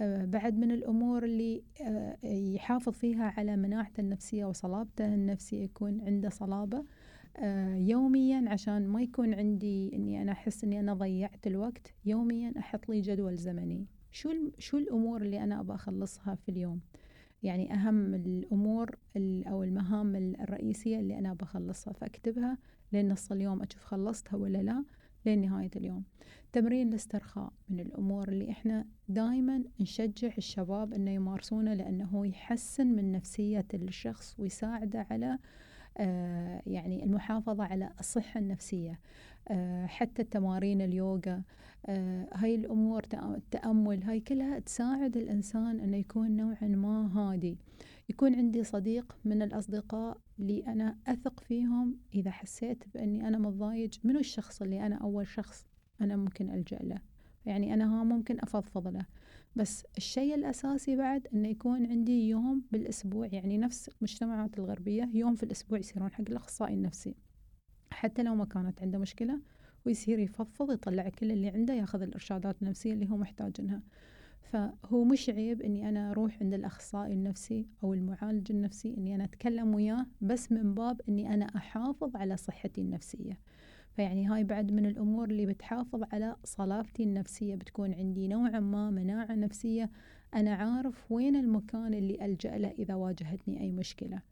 آه 0.00 0.24
بعد 0.24 0.58
من 0.58 0.70
الأمور 0.70 1.24
اللي 1.24 1.62
آه 1.82 2.26
يحافظ 2.26 2.92
فيها 2.92 3.34
على 3.36 3.56
مناعته 3.56 4.00
النفسية 4.00 4.44
وصلابته 4.44 5.14
النفسية 5.14 5.64
يكون 5.64 6.00
عنده 6.00 6.28
صلابة. 6.28 6.78
آه 6.78 6.84
يوميا 7.74 8.44
عشان 8.48 8.88
ما 8.88 9.02
يكون 9.02 9.34
عندي 9.34 9.96
إني 9.96 10.22
أنا 10.22 10.32
أحس 10.32 10.64
إني 10.64 10.80
أنا 10.80 10.94
ضيعت 10.94 11.46
الوقت 11.46 11.94
يوميا 12.04 12.52
أحط 12.58 12.88
لي 12.88 13.00
جدول 13.00 13.36
زمني. 13.36 13.86
شو 14.10 14.30
شو 14.58 14.78
الأمور 14.78 15.22
اللي 15.22 15.42
أنا 15.42 15.60
أبغى 15.60 15.74
أخلصها 15.74 16.34
في 16.34 16.48
اليوم؟ 16.48 16.80
يعني 17.42 17.74
أهم 17.74 18.14
الأمور 18.14 18.96
أو 19.16 19.62
المهام 19.62 20.16
الرئيسية 20.16 21.00
اللي 21.00 21.18
أنا 21.18 21.34
بخلصها 21.34 21.92
فأكتبها 21.92 22.58
لين 22.92 23.08
نص 23.12 23.32
اليوم 23.32 23.62
أشوف 23.62 23.84
خلصتها 23.84 24.36
ولا 24.36 24.58
لا 24.58 24.84
لين 25.26 25.40
نهاية 25.40 25.70
اليوم. 25.76 26.04
تمرين 26.52 26.88
الاسترخاء 26.88 27.52
من 27.68 27.80
الأمور 27.80 28.28
اللي 28.28 28.50
إحنا 28.50 28.86
دائما 29.08 29.64
نشجع 29.80 30.30
الشباب 30.38 30.94
إنه 30.94 31.10
يمارسونه 31.10 31.74
لأنه 31.74 32.26
يحسن 32.26 32.86
من 32.86 33.12
نفسية 33.12 33.66
الشخص 33.74 34.40
ويساعده 34.40 35.06
على 35.10 35.26
آه 35.26 35.38
يعني 36.66 37.04
المحافظة 37.04 37.64
على 37.64 37.90
الصحة 38.00 38.40
النفسية 38.40 39.00
آه 39.48 39.86
حتى 39.86 40.24
تمارين 40.24 40.82
اليوغا 40.82 41.42
آه 41.86 42.28
هاي 42.32 42.54
الأمور 42.54 43.02
التأمل 43.14 44.02
هاي 44.02 44.20
كلها 44.20 44.58
تساعد 44.58 45.16
الإنسان 45.16 45.80
أنه 45.80 45.96
يكون 45.96 46.36
نوعا 46.36 46.68
ما 46.68 47.12
هادي. 47.14 47.58
يكون 48.08 48.34
عندي 48.34 48.64
صديق 48.64 49.16
من 49.24 49.42
الأصدقاء 49.42 50.16
اللي 50.38 50.66
أنا 50.66 50.96
أثق 51.06 51.40
فيهم 51.40 51.96
إذا 52.14 52.30
حسيت 52.30 52.84
بأني 52.94 53.28
أنا 53.28 53.38
متضايج 53.38 53.98
منو 54.04 54.18
الشخص 54.18 54.62
اللي 54.62 54.86
أنا 54.86 54.96
أول 54.96 55.26
شخص 55.26 55.66
أنا 56.00 56.16
ممكن 56.16 56.50
ألجأ 56.50 56.78
له؟ 56.82 56.98
يعني 57.46 57.74
أنا 57.74 58.00
ها 58.00 58.04
ممكن 58.04 58.40
أفضفض 58.40 58.88
له. 58.88 59.04
بس 59.56 59.84
الشيء 59.96 60.34
الأساسي 60.34 60.96
بعد 60.96 61.26
أنه 61.34 61.48
يكون 61.48 61.86
عندي 61.86 62.28
يوم 62.28 62.62
بالأسبوع 62.72 63.26
يعني 63.26 63.58
نفس 63.58 63.88
المجتمعات 63.88 64.58
الغربية 64.58 65.10
يوم 65.14 65.34
في 65.34 65.42
الأسبوع 65.42 65.78
يصيرون 65.78 66.12
حق 66.12 66.20
الأخصائي 66.28 66.74
النفسي. 66.74 67.14
حتى 67.90 68.22
لو 68.22 68.34
ما 68.34 68.44
كانت 68.44 68.82
عنده 68.82 68.98
مشكلة 68.98 69.40
ويصير 69.86 70.18
يفضفض 70.18 70.72
يطلع 70.72 71.08
كل 71.08 71.32
اللي 71.32 71.48
عنده 71.48 71.74
ياخذ 71.74 72.02
الإرشادات 72.02 72.62
النفسية 72.62 72.92
اللي 72.92 73.10
هو 73.10 73.16
محتاجنها 73.16 73.82
فهو 74.42 75.04
مش 75.04 75.30
عيب 75.30 75.62
إني 75.62 75.88
أنا 75.88 76.10
أروح 76.10 76.38
عند 76.40 76.54
الأخصائي 76.54 77.12
النفسي 77.12 77.66
أو 77.84 77.94
المعالج 77.94 78.52
النفسي 78.52 78.94
إني 78.98 79.14
أنا 79.14 79.24
أتكلم 79.24 79.74
وياه 79.74 80.06
بس 80.20 80.52
من 80.52 80.74
باب 80.74 81.00
إني 81.08 81.34
أنا 81.34 81.44
أحافظ 81.44 82.16
على 82.16 82.36
صحتي 82.36 82.80
النفسية. 82.80 83.38
فيعني 84.00 84.26
هاي 84.26 84.44
بعد 84.44 84.72
من 84.72 84.86
الأمور 84.86 85.30
اللي 85.30 85.46
بتحافظ 85.46 86.02
على 86.12 86.36
صلابتي 86.44 87.02
النفسية 87.02 87.54
بتكون 87.54 87.94
عندي 87.94 88.28
نوعا 88.28 88.60
ما 88.60 88.90
مناعة 88.90 89.34
نفسية. 89.34 89.90
أنا 90.34 90.54
عارف 90.54 91.12
وين 91.12 91.36
المكان 91.36 91.94
اللي 91.94 92.24
ألجأ 92.24 92.58
له 92.58 92.70
إذا 92.78 92.94
واجهتني 92.94 93.60
أي 93.60 93.72
مشكلة. 93.72 94.22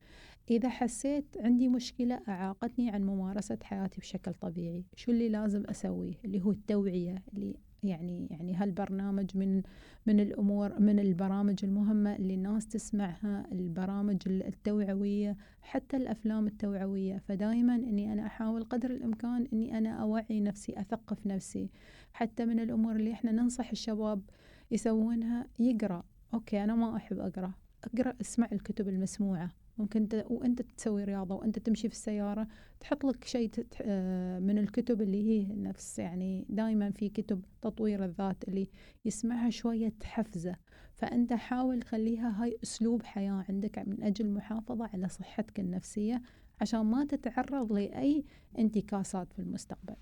إذا 0.50 0.68
حسيت 0.68 1.24
عندي 1.40 1.68
مشكلة 1.68 2.20
أعاقتني 2.28 2.90
عن 2.90 3.02
ممارسة 3.02 3.58
حياتي 3.62 4.00
بشكل 4.00 4.34
طبيعي. 4.34 4.84
شو 4.96 5.12
اللي 5.12 5.28
لازم 5.28 5.64
أسويه؟ 5.66 6.14
اللي 6.24 6.42
هو 6.42 6.50
التوعية 6.50 7.22
اللي 7.34 7.54
يعني 7.82 8.26
يعني 8.30 8.54
هالبرنامج 8.54 9.36
من 9.36 9.62
من 10.06 10.20
الأمور 10.20 10.78
من 10.80 10.98
البرامج 10.98 11.64
المهمة 11.64 12.16
اللي 12.16 12.34
الناس 12.34 12.68
تسمعها 12.68 13.46
البرامج 13.52 14.16
التوعوية 14.28 15.36
حتى 15.62 15.96
الأفلام 15.96 16.46
التوعوية. 16.46 17.18
فدائما 17.18 17.74
إني 17.74 18.12
أنا 18.12 18.26
أحاول 18.26 18.64
قدر 18.64 18.90
الإمكان 18.90 19.48
إني 19.52 19.78
أنا 19.78 19.90
أوعي 19.90 20.40
نفسي 20.40 20.80
أثقف 20.80 21.26
نفسي. 21.26 21.70
حتى 22.12 22.44
من 22.46 22.60
الأمور 22.60 22.96
اللي 22.96 23.12
إحنا 23.12 23.32
ننصح 23.32 23.70
الشباب 23.70 24.22
يسوونها 24.70 25.46
يقرأ. 25.58 26.04
أوكي 26.34 26.64
أنا 26.64 26.74
ما 26.74 26.96
أحب 26.96 27.18
أقرأ. 27.18 27.52
أقرأ 27.84 28.14
أسمع 28.20 28.48
الكتب 28.52 28.88
المسموعة. 28.88 29.50
ممكن 29.78 30.08
ت... 30.08 30.26
وانت 30.30 30.62
تسوي 30.62 31.04
رياضة 31.04 31.34
وانت 31.34 31.58
تمشي 31.58 31.88
في 31.88 31.94
السيارة 31.94 32.48
تحط 32.80 33.04
لك 33.04 33.24
شيء. 33.24 33.50
آه، 33.82 34.38
من 34.38 34.58
الكتب 34.58 35.02
اللي 35.02 35.22
هي 35.28 35.54
نفس 35.54 35.98
يعني 35.98 36.46
دائما 36.48 36.90
في 36.90 37.08
كتب 37.08 37.44
تطوير 37.62 38.04
الذات 38.04 38.48
اللي 38.48 38.68
يسمعها 39.04 39.50
شوية 39.50 39.92
تحفزه 40.00 40.56
فأنت 40.94 41.32
حاول 41.32 41.82
خليها 41.82 42.42
هاي 42.42 42.58
أسلوب 42.62 43.02
حياة 43.02 43.44
عندك 43.48 43.78
من 43.78 44.02
أجل 44.02 44.26
المحافظه 44.26 44.86
على 44.92 45.08
صحتك 45.08 45.60
النفسية 45.60 46.22
عشان 46.60 46.80
ما 46.80 47.04
تتعرض 47.04 47.72
لأي 47.72 48.24
انتكاسات 48.58 49.32
في 49.32 49.38
المستقبل. 49.38 49.96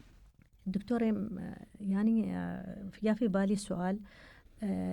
دكتورة 0.67 1.29
يعني 1.81 2.29
يا 3.03 3.15
في 3.15 3.29
بالي 3.29 3.57
سؤال 3.57 4.01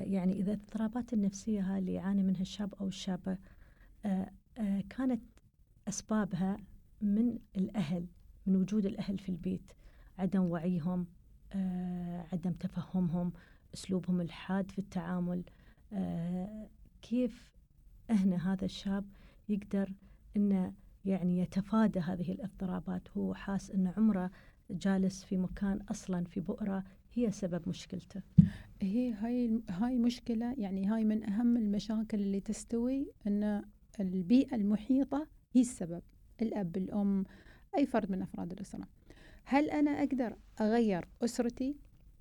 يعني 0.03 0.39
إذا 0.39 0.53
الاضطرابات 0.53 1.13
النفسية 1.13 1.61
هذه 1.61 1.79
اللي 1.79 1.93
يعاني 1.93 2.23
منها 2.23 2.41
الشاب 2.41 2.73
أو 2.81 2.87
الشابة 2.87 3.37
آه، 4.05 4.31
كانت 4.89 5.21
أسبابها 5.87 6.57
من 7.01 7.39
الأهل 7.57 8.07
من 8.45 8.55
وجود 8.55 8.85
الأهل 8.85 9.19
في 9.19 9.29
البيت. 9.29 9.71
عدم 10.17 10.43
وعيهم 10.43 11.07
آه، 11.53 12.25
عدم 12.33 12.51
تفهمهم 12.51 13.33
أسلوبهم 13.73 14.21
الحاد 14.21 14.71
في 14.71 14.79
التعامل. 14.79 15.43
آه، 15.93 16.67
كيف 17.01 17.51
هنا 18.09 18.53
هذا 18.53 18.65
الشاب 18.65 19.05
يقدر 19.49 19.93
أنه 20.37 20.73
يعني 21.05 21.37
يتفادى 21.37 21.99
هذه 21.99 22.31
الاضطرابات؟ 22.31 23.17
هو 23.17 23.33
حاس 23.33 23.71
أن 23.71 23.87
عمره 23.87 24.31
جالس 24.71 25.23
في 25.23 25.37
مكان 25.37 25.79
أصلا 25.81 26.23
في 26.25 26.39
بؤرة 26.39 26.83
هي 27.13 27.31
سبب 27.31 27.69
مشكلته. 27.69 28.21
هي 28.81 29.13
هاي 29.13 29.61
هاي 29.69 29.97
مشكلة 29.97 30.53
يعني 30.57 30.87
هاي 30.87 31.03
من 31.03 31.29
أهم 31.29 31.57
المشاكل 31.57 32.19
اللي 32.19 32.39
تستوي 32.39 33.11
أن 33.27 33.63
البيئة 33.99 34.55
المحيطة 34.55 35.27
هي 35.53 35.61
السبب. 35.61 36.01
الأب 36.41 36.77
الأم 36.77 37.25
أي 37.77 37.85
فرد 37.85 38.11
من 38.11 38.21
أفراد 38.21 38.51
الأسرة. 38.51 38.87
هل 39.45 39.69
أنا 39.69 39.91
أقدر 39.91 40.35
أغير 40.61 41.07
أسرتي؟ 41.23 41.75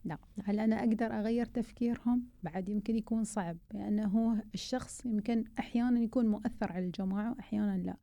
لا. 0.04 0.18
هل 0.44 0.60
أنا 0.60 0.78
أقدر 0.78 1.06
أغير 1.06 1.46
تفكيرهم؟ 1.46 2.22
بعد 2.42 2.68
يمكن 2.68 2.96
يكون 2.96 3.24
صعب 3.24 3.56
لأنه 3.74 4.06
هو 4.06 4.36
الشخص 4.54 5.06
يمكن 5.06 5.44
أحيانا 5.58 6.00
يكون 6.00 6.26
مؤثر 6.26 6.72
على 6.72 6.86
الجماعة 6.86 7.30
وأحيانا 7.32 7.78
لا. 7.78 7.96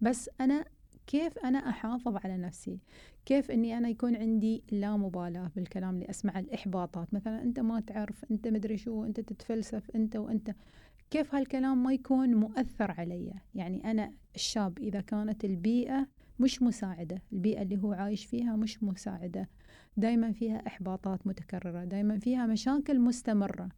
بس 0.00 0.30
أنا 0.40 0.64
كيف 1.06 1.38
أنا 1.38 1.58
أحافظ 1.58 2.16
على 2.16 2.36
نفسي؟ 2.36 2.80
كيف 3.26 3.50
أني 3.50 3.78
أنا 3.78 3.88
يكون 3.88 4.16
عندي 4.16 4.62
لا 4.72 4.96
مبالاة 4.96 5.50
بالكلام 5.56 5.94
اللي 5.94 6.10
أسمع 6.10 6.38
الإحباطات؟ 6.38 7.14
مثلا 7.14 7.42
أنت 7.42 7.60
ما 7.60 7.80
تعرف 7.80 8.24
أنت 8.30 8.48
مدري 8.48 8.76
شو 8.76 9.04
أنت 9.04 9.20
تتفلسف 9.20 9.90
أنت 9.90 10.16
وأنت. 10.16 10.54
كيف 11.10 11.34
هالكلام 11.34 11.82
ما 11.82 11.92
يكون 11.92 12.34
مؤثر 12.34 12.90
علي؟ 12.90 13.32
يعني 13.54 13.90
أنا 13.90 14.12
الشاب 14.34 14.78
إذا 14.78 15.00
كانت 15.00 15.44
البيئة 15.44 16.06
مش 16.40 16.62
مساعدة 16.62 17.22
البيئة 17.32 17.62
اللي 17.62 17.82
هو 17.82 17.92
عايش 17.92 18.24
فيها 18.24 18.56
مش 18.56 18.82
مساعدة. 18.82 19.48
دايما 19.96 20.32
فيها 20.32 20.66
إحباطات 20.66 21.26
متكررة 21.26 21.84
دايما 21.84 22.18
فيها 22.18 22.46
مشاكل 22.46 23.00
مستمرة. 23.00 23.68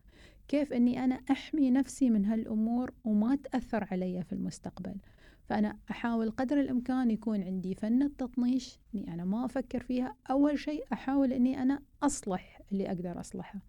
كيف 0.49 0.73
أني 0.73 1.05
أنا 1.05 1.21
أحمي 1.31 1.71
نفسي 1.71 2.11
من 2.11 2.25
هالأمور 2.25 2.93
وما 3.05 3.37
تأثر 3.37 3.89
علي 3.91 4.23
في 4.23 4.33
المستقبل؟ 4.33 4.95
فأنا 5.45 5.79
أحاول 5.91 6.31
قدر 6.31 6.61
الإمكان 6.61 7.11
يكون 7.11 7.43
عندي 7.43 7.75
فن 7.75 8.03
التطنيش 8.03 8.79
أني 8.95 9.15
أنا 9.15 9.25
ما 9.25 9.45
أفكر 9.45 9.83
فيها. 9.83 10.17
أول 10.31 10.59
شيء 10.59 10.85
أحاول 10.93 11.33
أني 11.33 11.63
أنا 11.63 11.83
أصلح 12.03 12.61
اللي 12.73 12.87
أقدر 12.87 13.21
أصلحه. 13.21 13.61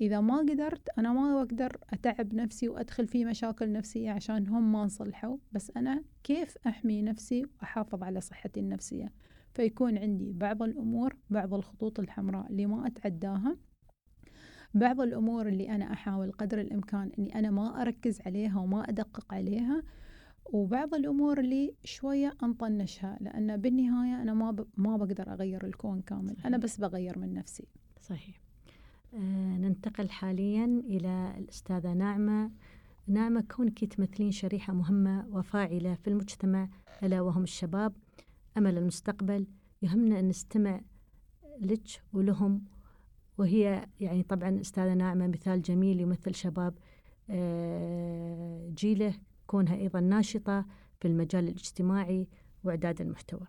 إذا 0.00 0.20
ما 0.20 0.38
قدرت 0.38 0.88
أنا 0.98 1.12
ما 1.12 1.40
أقدر 1.40 1.76
أتعب 1.92 2.34
نفسي 2.34 2.68
وأدخل 2.68 3.06
في 3.08 3.24
مشاكل 3.24 3.72
نفسية 3.72 4.10
عشان 4.10 4.48
هم 4.48 4.72
ما 4.72 4.84
نصلحوا 4.84 5.36
بس 5.52 5.72
أنا 5.76 6.04
كيف 6.24 6.58
أحمي 6.66 7.02
نفسي 7.02 7.44
وأحافظ 7.44 8.02
على 8.02 8.20
صحتي 8.20 8.60
النفسية؟ 8.60 9.12
فيكون 9.54 9.98
عندي 9.98 10.32
بعض 10.32 10.62
الأمور 10.62 11.16
بعض 11.30 11.54
الخطوط 11.54 12.00
الحمراء 12.00 12.46
اللي 12.50 12.66
ما 12.66 12.86
أتعداها 12.86 13.56
بعض 14.74 15.00
الأمور 15.00 15.48
اللي 15.48 15.70
أنا 15.70 15.92
أحاول 15.92 16.32
قدر 16.32 16.60
الإمكان 16.60 17.10
أني 17.18 17.34
أنا 17.38 17.50
ما 17.50 17.82
أركز 17.82 18.20
عليها 18.26 18.60
وما 18.60 18.88
أدقق 18.88 19.34
عليها 19.34 19.82
وبعض 20.52 20.94
الأمور 20.94 21.40
اللي 21.40 21.74
شوية 21.84 22.34
أنطنشها 22.42 23.18
لأن 23.20 23.56
بالنهاية 23.56 24.22
أنا 24.22 24.34
ما 24.34 24.50
ب... 24.50 24.66
ما 24.76 24.96
بقدر 24.96 25.32
أغير 25.32 25.66
الكون 25.66 26.02
كامل 26.02 26.32
صحيح. 26.32 26.46
أنا 26.46 26.56
بس 26.56 26.80
بغير 26.80 27.18
من 27.18 27.34
نفسي. 27.34 27.68
صحيح. 28.00 28.45
ننتقل 29.58 30.10
حاليا 30.10 30.64
إلى 30.64 31.34
الأستاذة 31.38 31.92
ناعمة 31.92 32.50
ناعمة 33.06 33.40
كونك 33.40 33.84
تمثلين 33.84 34.30
شريحة 34.30 34.72
مهمة 34.72 35.26
وفاعلة 35.30 35.94
في 35.94 36.08
المجتمع 36.10 36.68
ألا 37.02 37.20
وهم 37.20 37.42
الشباب 37.42 37.92
أمل 38.58 38.78
المستقبل؟ 38.78 39.46
يهمنا 39.82 40.18
أن 40.20 40.28
نستمع 40.28 40.80
لك 41.60 42.02
ولهم. 42.12 42.64
وهي 43.38 43.86
يعني 44.00 44.22
طبعا 44.22 44.60
أستاذة 44.60 44.94
ناعمة 44.94 45.26
مثال 45.26 45.62
جميل 45.62 46.00
يمثل 46.00 46.34
شباب 46.34 46.74
آه 47.30 48.68
جيله 48.68 49.14
كونها 49.46 49.74
أيضا 49.76 50.00
ناشطة 50.00 50.66
في 51.00 51.08
المجال 51.08 51.44
الاجتماعي 51.48 52.28
وإعداد 52.64 53.00
المحتوى. 53.00 53.46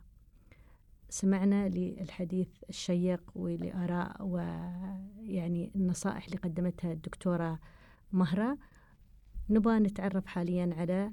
سمعنا 1.09 1.69
للحديث 1.69 2.47
الشيق 2.69 3.31
ولآراء 3.35 4.23
ويعني 4.23 5.71
النصائح 5.75 6.25
اللي 6.25 6.37
قدمتها 6.37 6.91
الدكتورة 6.91 7.59
مهرة. 8.11 8.57
نبغى 9.49 9.79
نتعرف 9.79 10.25
حاليا 10.25 10.75
على 10.77 11.11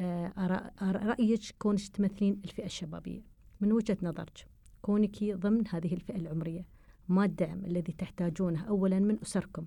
آه، 0.00 0.32
آراء 0.38 0.74
رأيك 0.82 1.54
كونك 1.58 1.88
تمثلين 1.88 2.40
الفئة 2.44 2.64
الشبابية. 2.64 3.22
من 3.60 3.72
وجهة 3.72 3.96
نظرك 4.02 4.46
كونك 4.82 5.24
ضمن 5.24 5.68
هذه 5.68 5.94
الفئة 5.94 6.16
العمرية 6.16 6.66
ما 7.08 7.24
الدعم 7.24 7.64
الذي 7.64 7.92
تحتاجونه؟ 7.92 8.64
أولا 8.64 8.98
من 8.98 9.18
أسركم 9.22 9.66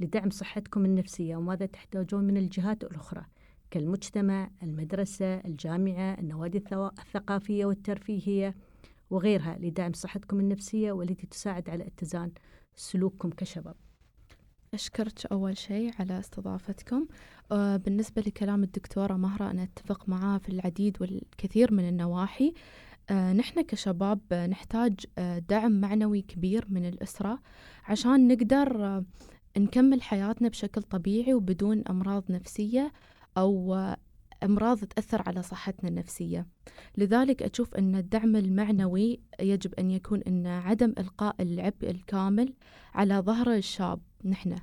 لدعم 0.00 0.30
صحتكم 0.30 0.84
النفسية 0.84 1.36
وماذا 1.36 1.66
تحتاجون 1.66 2.24
من 2.24 2.36
الجهات 2.36 2.84
الأخرى؟ 2.84 3.24
كالمجتمع 3.70 4.50
المدرسة 4.62 5.34
الجامعة 5.34 6.18
النوادي 6.18 6.58
الثقافية 6.98 7.64
والترفيهية. 7.64 8.54
وغيرها 9.14 9.58
لدعم 9.60 9.92
صحتكم 9.92 10.40
النفسية 10.40 10.92
والتي 10.92 11.26
تساعد 11.26 11.70
على 11.70 11.86
اتزان 11.86 12.32
سلوككم 12.76 13.30
كشباب. 13.30 13.74
أشكرك 14.74 15.26
أول 15.32 15.58
شيء 15.58 15.92
على 15.98 16.18
استضافتكم. 16.18 17.06
آه 17.52 17.76
بالنسبة 17.76 18.22
لكلام 18.22 18.62
الدكتورة 18.62 19.14
مهرة 19.14 19.50
أنا 19.50 19.62
أتفق 19.62 20.08
معاه 20.08 20.38
في 20.38 20.48
العديد 20.48 20.96
والكثير 21.00 21.72
من 21.72 21.88
النواحي. 21.88 22.52
آه 23.10 23.32
نحن 23.32 23.60
كشباب 23.60 24.20
نحتاج 24.34 24.94
آه 25.18 25.38
دعم 25.38 25.80
معنوي 25.80 26.22
كبير 26.22 26.66
من 26.68 26.88
الأسرة 26.88 27.38
عشان 27.84 28.28
نقدر 28.28 29.02
نكمل 29.58 30.02
حياتنا 30.02 30.48
بشكل 30.48 30.82
طبيعي 30.82 31.34
وبدون 31.34 31.82
أمراض 31.90 32.24
نفسية 32.32 32.92
أو 33.38 33.74
أمراض 34.44 34.78
تأثر 34.78 35.22
على 35.26 35.42
صحتنا 35.42 35.88
النفسية. 35.88 36.46
لذلك 36.98 37.42
أشوف 37.42 37.74
أن 37.74 37.96
الدعم 37.96 38.36
المعنوي 38.36 39.20
يجب 39.40 39.74
أن 39.74 39.90
يكون 39.90 40.22
أن 40.22 40.46
عدم 40.46 40.94
إلقاء 40.98 41.36
العبء 41.40 41.90
الكامل 41.90 42.54
على 42.94 43.18
ظهر 43.18 43.54
الشاب 43.54 44.00
نحن 44.24 44.56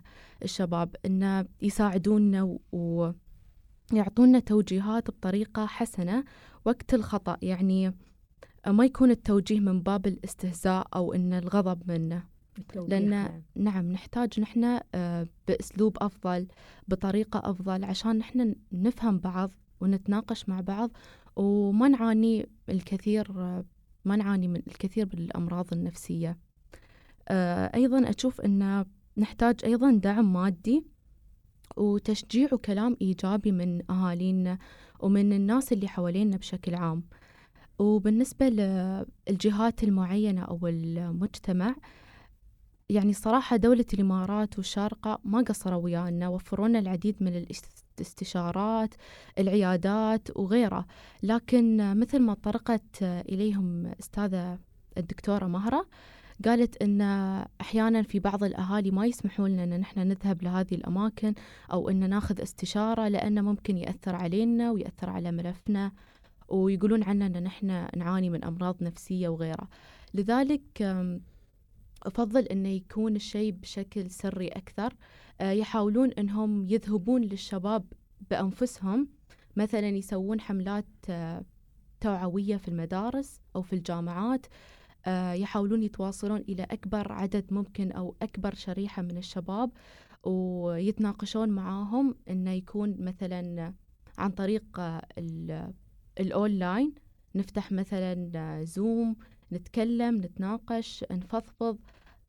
الشباب 0.44 0.96
أن 1.06 1.48
يساعدونا 1.62 2.58
ويعطونا 2.72 4.40
توجيهات 4.40 5.12
بطريقة 5.12 5.66
حسنة 5.66 6.24
وقت 6.66 6.94
الخطأ. 6.94 7.38
يعني 7.42 7.94
ما 8.68 8.86
يكون 8.86 9.12
التوجيه 9.12 9.60
من 9.60 9.82
باب 9.82 10.08
الاستهزاء 10.08 10.88
أو 10.96 11.14
أن 11.14 11.34
الغضب 11.34 11.92
منه. 11.92 12.32
لأن 12.76 13.10
نعم. 13.10 13.42
نعم 13.56 13.92
نحتاج 13.92 14.40
نحن 14.40 14.80
آه، 14.96 15.28
بأسلوب 15.48 15.98
أفضل 16.02 16.48
بطريقة 16.88 17.42
أفضل 17.52 17.84
عشان 17.84 18.18
نحن 18.18 18.56
نفهم 18.72 19.20
بعض 19.20 19.52
ونتناقش 19.82 20.50
مع 20.50 20.62
بعض 20.62 20.92
وما 21.36 21.88
نعاني 21.88 22.50
الكثير 22.70 23.32
ما 24.06 24.16
نعاني 24.16 24.48
من 24.48 24.62
الكثير 24.68 25.10
من 25.14 25.20
الأمراض 25.20 25.74
النفسية. 25.74 26.38
آه، 27.30 27.72
أيضا 27.76 28.10
أشوف 28.10 28.42
أن 28.42 28.86
نحتاج 29.18 29.56
أيضا 29.66 29.92
دعم 29.92 30.34
مادي 30.34 30.86
وتشجيع 31.78 32.50
وكلام 32.54 32.98
إيجابي 33.02 33.52
من 33.52 33.92
أهالينا 33.92 34.58
ومن 35.00 35.34
الناس 35.34 35.74
اللي 35.74 35.88
حوالينا 35.88 36.38
بشكل 36.38 36.76
عام. 36.76 37.04
وبالنسبة 37.80 38.50
للجهات 38.50 39.84
المعينة 39.84 40.42
أو 40.42 40.68
المجتمع 40.68 41.76
يعني 42.92 43.14
صراحة 43.14 43.56
دولة 43.58 43.86
الإمارات 43.94 44.58
والشارقة 44.58 45.20
ما 45.24 45.42
قصروا 45.42 45.84
ويانا 45.84 46.28
وفروا 46.28 46.68
لنا 46.68 46.80
العديد 46.80 47.16
من 47.20 47.46
الاستشارات 48.00 48.96
العيادات 49.40 50.38
وغيرها 50.38 50.86
لكن 51.24 51.98
مثل 52.00 52.20
ما 52.20 52.34
طرقت 52.34 53.04
إليهم 53.04 53.86
أستاذة 54.00 54.60
الدكتورة 54.98 55.46
مهرة 55.46 55.88
قالت 56.46 56.82
إن 56.84 57.02
أحيانا 57.62 58.02
في 58.02 58.20
بعض 58.20 58.44
الأهالي 58.44 58.92
ما 58.92 59.06
يسمحون 59.06 59.52
لنا 59.52 59.64
إن 59.64 59.80
نحن 59.80 60.00
نذهب 60.00 60.44
لهذه 60.44 60.76
الأماكن 60.76 61.34
أو 61.72 61.90
إن 61.90 62.10
ناخذ 62.10 62.42
استشارة 62.42 63.08
لأنه 63.08 63.42
ممكن 63.42 63.78
يأثر 63.78 64.16
علينا 64.16 64.72
ويأثر 64.72 65.10
على 65.10 65.32
ملفنا 65.32 65.92
ويقولون 66.50 67.04
عنا 67.04 67.26
إن 67.26 67.44
نحن 67.44 67.88
نعاني 67.98 68.30
من 68.30 68.44
أمراض 68.44 68.84
نفسية 68.84 69.30
وغيرها 69.30 69.68
لذلك 70.14 70.84
أفضل 72.04 72.44
إنه 72.44 72.70
يكون 72.70 73.16
الشيء 73.16 73.52
بشكل 73.52 74.10
سري 74.10 74.48
أكثر. 74.48 74.94
آه، 75.42 75.52
يحاولون 75.52 76.12
إنهم 76.12 76.66
يذهبون 76.70 77.22
للشباب 77.22 77.86
بأنفسهم 78.30 79.08
مثلا 79.56 79.88
يسوون 79.88 80.42
حملات 80.42 80.86
آه، 81.10 81.46
توعوية 82.02 82.58
في 82.58 82.68
المدارس 82.68 83.40
أو 83.56 83.62
في 83.62 83.74
الجامعات. 83.74 84.46
آه، 85.06 85.34
يحاولون 85.34 85.84
يتواصلون 85.84 86.42
إلى 86.50 86.64
أكبر 86.64 87.12
عدد 87.12 87.54
ممكن 87.54 87.92
أو 87.92 88.16
أكبر 88.22 88.54
شريحة 88.54 89.02
من 89.02 89.18
الشباب 89.18 89.72
ويتناقشون 90.24 91.50
معاهم 91.50 92.16
إنه 92.30 92.52
يكون 92.52 92.96
مثلا 93.00 93.74
عن 94.18 94.30
طريق 94.30 94.82
الأونلاين. 96.20 96.94
نفتح 97.36 97.72
مثلا 97.72 98.64
زوم 98.64 99.16
نتكلم 99.52 100.16
نتناقش 100.16 101.06
نفضفض 101.12 101.78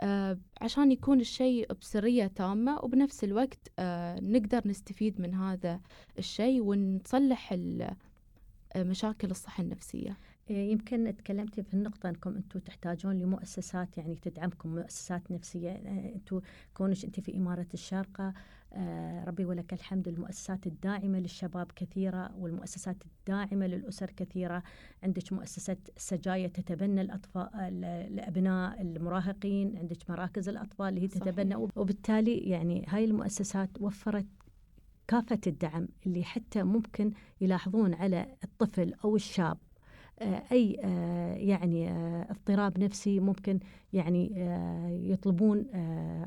آه 0.01 0.39
عشان 0.61 0.93
يكون 0.93 1.21
الشيء 1.21 1.73
بسرية 1.73 2.27
تامة 2.27 2.81
وبنفس 2.85 3.25
الوقت 3.25 3.69
آه 3.79 4.21
نقدر 4.21 4.69
نستفيد 4.69 5.21
من 5.21 5.35
هذا 5.35 5.81
الشيء 6.19 6.63
ونصلح 6.63 7.53
مشاكل 8.77 9.31
الصحة 9.31 9.63
النفسية. 9.63 10.19
إيه، 10.51 10.73
يمكن 10.73 11.15
تكلمتي 11.17 11.63
في 11.63 11.75
النقطة 11.75 12.09
أنكم 12.09 12.37
أنتم 12.37 12.61
تحتاجون 12.61 13.19
لمؤسسات 13.19 13.99
يعني 13.99 14.15
تدعمكم 14.15 14.75
مؤسسات 14.75 15.31
نفسية. 15.31 15.71
إيه، 15.71 16.15
أنتم 16.15 16.41
كونش 16.75 17.05
أنت 17.05 17.21
في 17.21 17.37
إمارة 17.37 17.67
الشارقة 17.75 18.25
آه 18.29 18.35
ربي 19.27 19.45
ولك 19.45 19.73
الحمد. 19.73 20.09
المؤسسات 20.09 20.67
الداعمة 20.67 21.19
للشباب 21.19 21.73
كثيرة 21.77 22.37
والمؤسسات 22.39 22.97
الداعمة 23.07 23.67
للأسر 23.67 24.11
كثيرة. 24.11 24.63
عندك 25.03 25.33
مؤسسة 25.33 25.77
سجايا 25.97 26.49
تتبنى 26.49 27.01
الأطفال 27.01 27.85
الأبناء 27.85 28.83
المراهقين. 28.83 29.79
عندك 29.79 30.11
مراكز 30.11 30.49
الأطفال 30.49 30.89
اللي 30.89 31.03
هي 31.03 31.09
تتبنى. 31.09 31.55
صحيح. 31.55 31.79
وبالتالي 31.79 32.39
يعني 32.39 32.85
هاي 32.89 33.05
المؤسسات 33.05 33.71
وفرت 33.81 34.27
كافة 35.09 35.41
الدعم 35.47 35.89
اللي 36.07 36.25
حتى 36.25 36.63
ممكن 36.63 37.13
يلاحظون 37.41 37.95
على 37.95 38.37
الطفل 38.45 38.95
أو 39.05 39.17
الشاب. 39.17 39.59
آه، 39.59 39.72
أي 40.53 40.77
آه، 40.85 41.35
يعني 41.35 41.91
آه، 41.91 42.27
اضطراب 42.31 42.79
نفسي 42.79 43.21
ممكن 43.21 43.59
يعني 43.93 44.33
يطلبون 45.11 45.67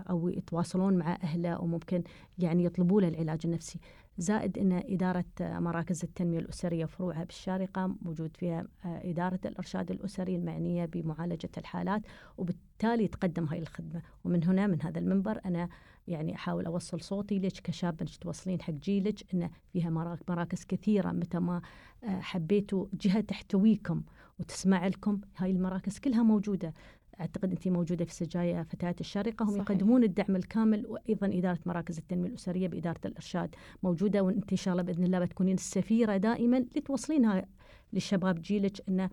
أو 0.10 0.30
يتواصلون 0.30 0.98
مع 0.98 1.18
أهله 1.24 1.62
وممكن 1.62 2.04
يعني 2.40 2.64
يطلبوا 2.64 3.02
له 3.02 3.08
العلاج 3.08 3.40
النفسي. 3.46 3.80
زائد 4.18 4.58
إن 4.58 4.72
إدارة 4.72 5.26
مراكز 5.40 6.04
التنمية 6.04 6.40
الأسرية 6.40 6.84
وفروعها 6.84 7.24
بالشارقة 7.24 7.96
موجود 8.02 8.38
فيها 8.38 8.68
إدارة 8.86 9.40
الإرشاد 9.46 9.92
الأسري 9.92 10.36
المعنية 10.36 10.86
بمعالجة 10.86 11.50
الحالات 11.58 12.02
وبالتالي 12.38 13.08
تقدم 13.08 13.46
هاي 13.46 13.60
الخدمة. 13.60 14.02
ومن 14.24 14.44
هنا 14.44 14.68
من 14.68 14.82
هذا 14.82 15.00
المنبر 15.00 15.40
أنا 15.46 15.70
يعني 16.08 16.36
أحاول 16.36 16.66
أوصل 16.66 17.02
صوتي 17.02 17.40
لك 17.40 17.52
كشاب 17.52 18.02
أنك 18.02 18.16
توصلين 18.16 18.62
حق 18.62 18.74
جيلك 18.74 19.34
إن 19.34 19.50
فيها 19.74 19.90
مراكز 20.28 20.66
كثيرة 20.66 21.12
متى 21.12 21.40
ما 21.40 21.62
آه، 22.04 22.20
حبيتوا 22.20 22.86
جهة 23.02 23.22
تحتويكم 23.22 24.02
وتسمع 24.40 24.88
لكم 24.88 25.22
هاي 25.38 25.52
المراكز 25.52 26.00
كلها 26.00 26.24
موجودة. 26.24 26.74
أعتقد 27.20 27.52
انت 27.52 27.68
موجودة 27.68 28.06
في 28.06 28.14
سجايا 28.14 28.64
فتيات 28.64 29.02
الشارقه 29.02 29.44
هم 29.44 29.50
صحيح. 29.50 29.62
يقدمون 29.62 30.04
الدعم 30.04 30.36
الكامل 30.36 30.86
وأيضا 30.88 31.28
إدارة 31.28 31.60
مراكز 31.66 31.98
التنمية 31.98 32.30
الأسرية 32.30 32.68
بإدارة 32.68 33.00
الإرشاد 33.06 33.56
موجودة 33.84 34.22
وانت 34.22 34.52
ان 34.52 34.58
شاء 34.58 34.72
الله 34.72 34.84
بإذن 34.84 35.04
الله 35.04 35.20
بتكونين 35.20 35.56
السفيرة 35.56 36.18
دائما 36.18 36.60
لتوصلينها 36.76 37.46
للشباب 37.94 38.42
جيلك 38.42 38.90
انه 38.90 39.10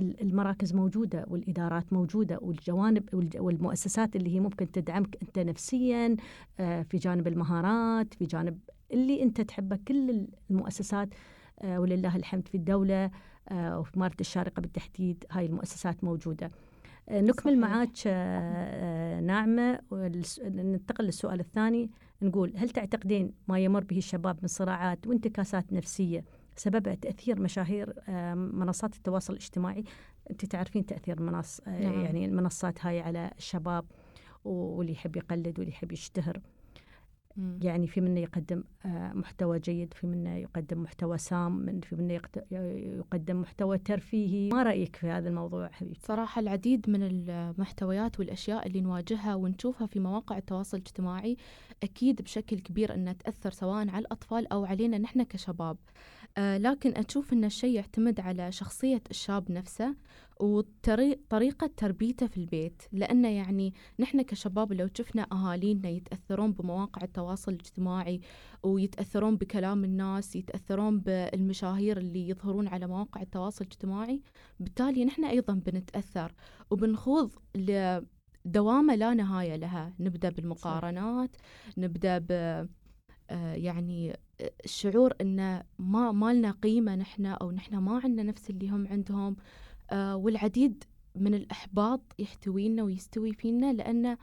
المراكز 0.00 0.74
موجودة 0.74 1.24
والإدارات 1.28 1.92
موجودة 1.92 2.38
والجوانب 2.42 3.32
والمؤسسات 3.36 4.16
اللي 4.16 4.34
هي 4.34 4.40
ممكن 4.40 4.72
تدعمك 4.72 5.16
أنت 5.22 5.38
نفسيا 5.38 6.16
آه، 6.60 6.82
في 6.82 6.96
جانب 6.96 7.28
المهارات 7.28 8.14
في 8.14 8.24
جانب 8.24 8.58
اللي 8.92 9.22
أنت 9.22 9.40
تحبه. 9.40 9.78
كل 9.88 10.26
المؤسسات 10.50 11.08
آه، 11.62 11.80
ولله 11.80 12.16
الحمد 12.16 12.48
في 12.48 12.54
الدولة 12.56 13.10
آه، 13.48 13.78
وفي 13.78 13.96
إمارة 13.96 14.16
الشارقة 14.20 14.60
بالتحديد 14.60 15.24
هاي 15.30 15.46
المؤسسات 15.46 16.04
موجودة. 16.04 16.50
نكمل 17.10 17.58
معاك 17.58 18.06
ناعمة. 19.22 19.78
ننتقل 20.42 21.04
للسؤال 21.04 21.40
الثاني. 21.40 21.90
نقول 22.22 22.52
هل 22.56 22.70
تعتقدين 22.70 23.32
ما 23.48 23.58
يمر 23.58 23.84
به 23.84 23.98
الشباب 23.98 24.38
من 24.42 24.48
صراعات 24.48 25.06
وانتكاسات 25.06 25.72
نفسية؟ 25.72 26.24
سببها 26.60 26.94
تأثير 26.94 27.40
مشاهير 27.40 27.94
منصات 28.34 28.96
التواصل 28.96 29.32
الاجتماعي 29.32 29.84
أنت 30.30 30.44
تعرفين 30.44 30.86
تأثير 30.86 31.22
منص 31.22 31.60
آه، 31.60 31.80
نعم. 31.80 32.04
يعني 32.04 32.24
المنصات 32.24 32.86
هاي 32.86 33.00
على 33.00 33.30
الشباب 33.38 33.84
واللي 34.44 34.92
يحب 34.92 35.16
يقلد 35.16 35.58
واللي 35.58 35.72
يحب 35.72 35.92
يشتهر 35.92 36.40
مم. 37.36 37.58
يعني 37.62 37.86
في 37.86 38.00
منا 38.00 38.20
يقدم 38.20 38.64
آه، 38.84 39.12
محتوى 39.12 39.58
جيد 39.58 39.94
في 39.94 40.06
منا 40.06 40.36
يقدم 40.36 40.82
محتوى 40.82 41.18
سام 41.18 41.52
من 41.52 41.80
في 41.80 41.96
منا 41.96 42.20
يقدم 42.50 43.40
محتوى 43.40 43.78
ترفيهي 43.78 44.48
ما 44.48 44.62
رأيك 44.62 44.96
في 44.96 45.06
هذا 45.06 45.28
الموضوع 45.28 45.68
حبيبتي؟ 45.68 46.00
صراحة 46.00 46.40
العديد 46.40 46.90
من 46.90 47.02
المحتويات 47.02 48.20
والأشياء 48.20 48.66
اللي 48.66 48.80
نواجهها 48.80 49.34
ونشوفها 49.34 49.86
في 49.86 50.00
مواقع 50.00 50.38
التواصل 50.38 50.76
الاجتماعي 50.76 51.36
أكيد 51.82 52.22
بشكل 52.22 52.58
كبير 52.58 52.94
أنها 52.94 53.12
تأثر 53.12 53.50
سواء 53.50 53.88
على 53.88 53.98
الأطفال 53.98 54.52
أو 54.52 54.64
علينا 54.64 54.98
نحن 54.98 55.22
كشباب 55.22 55.76
لكن 56.38 56.92
أشوف 56.96 57.32
أن 57.32 57.44
الشيء 57.44 57.74
يعتمد 57.74 58.20
على 58.20 58.52
شخصية 58.52 59.02
الشاب 59.10 59.52
نفسه 59.52 59.94
وطريقة 60.40 61.70
تربيته 61.76 62.26
في 62.26 62.36
البيت. 62.36 62.82
لأنه 62.92 63.28
يعني 63.28 63.74
نحن 63.98 64.22
كشباب 64.22 64.72
لو 64.72 64.88
شفنا 64.98 65.26
أهالينا 65.32 65.88
يتأثرون 65.88 66.52
بمواقع 66.52 67.02
التواصل 67.02 67.52
الاجتماعي 67.52 68.20
ويتأثرون 68.62 69.36
بكلام 69.36 69.84
الناس 69.84 70.36
يتأثرون 70.36 71.00
بالمشاهير 71.00 71.98
اللي 71.98 72.28
يظهرون 72.28 72.68
على 72.68 72.86
مواقع 72.86 73.22
التواصل 73.22 73.64
الاجتماعي 73.64 74.22
بالتالي 74.60 75.04
نحن 75.04 75.24
أيضا 75.24 75.54
بنتأثر 75.54 76.34
وبنخوض 76.70 77.30
دوامة 78.44 78.94
لا 78.94 79.14
نهاية 79.14 79.56
لها. 79.56 79.94
نبدأ 80.00 80.30
بالمقارنات 80.30 81.36
نبدأ 81.78 82.18
ب 82.18 82.26
آه، 83.30 83.54
يعني 83.54 84.16
الشعور 84.64 85.14
انه 85.20 85.62
ما 85.78 86.12
ما 86.12 86.32
لنا 86.34 86.50
قيمة 86.50 86.94
نحن 86.96 87.26
أو 87.26 87.50
نحن 87.50 87.76
ما 87.76 88.00
عندنا 88.04 88.22
نفس 88.22 88.50
اللي 88.50 88.68
هم 88.70 88.86
عندهم 88.86 89.36
آه 89.90 90.16
والعديد 90.16 90.84
من 91.14 91.34
الأحباط 91.34 92.00
يحتوينا 92.18 92.82
ويستوي 92.82 93.32
فينا 93.32 93.72
لأن 93.72 94.16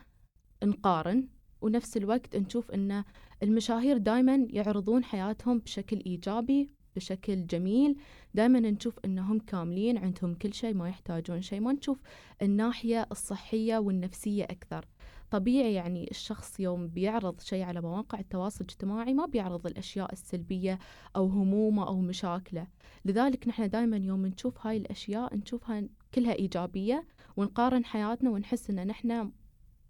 نقارن 0.63 1.27
ونفس 1.61 1.97
الوقت 1.97 2.35
نشوف 2.35 2.71
إن 2.71 3.03
المشاهير 3.43 3.97
دائما 3.97 4.47
يعرضون 4.49 5.03
حياتهم 5.03 5.59
بشكل 5.59 6.03
إيجابي 6.05 6.69
بشكل 6.97 7.47
جميل. 7.47 7.95
دائما 8.33 8.59
نشوف 8.59 8.99
إنهم 9.05 9.39
كاملين 9.39 9.97
عندهم 9.97 10.33
كل 10.33 10.53
شيء 10.53 10.73
ما 10.73 10.89
يحتاجون 10.89 11.41
شيء. 11.41 11.59
ما 11.59 11.73
نشوف 11.73 12.01
الناحية 12.41 13.07
الصحية 13.11 13.77
والنفسية 13.77 14.43
أكثر. 14.43 14.85
طبيعي 15.31 15.73
يعني 15.73 16.11
الشخص 16.11 16.59
يوم 16.59 16.87
بيعرض 16.87 17.39
شيء 17.41 17.63
على 17.63 17.81
مواقع 17.81 18.19
التواصل 18.19 18.65
الاجتماعي 18.65 19.13
ما 19.13 19.25
بيعرض 19.25 19.67
الأشياء 19.67 20.13
السلبية 20.13 20.79
أو 21.15 21.27
همومه 21.27 21.87
أو 21.87 22.01
مشاكله. 22.01 22.67
لذلك 23.05 23.47
نحن 23.47 23.69
دائما 23.69 23.97
يوم 23.97 24.25
نشوف 24.25 24.67
هاي 24.67 24.77
الأشياء 24.77 25.35
نشوفها 25.35 25.83
كلها 26.13 26.33
إيجابية 26.33 27.07
ونقارن 27.37 27.85
حياتنا 27.85 28.29
ونحس 28.29 28.69
إن 28.69 28.87
نحن 28.87 29.31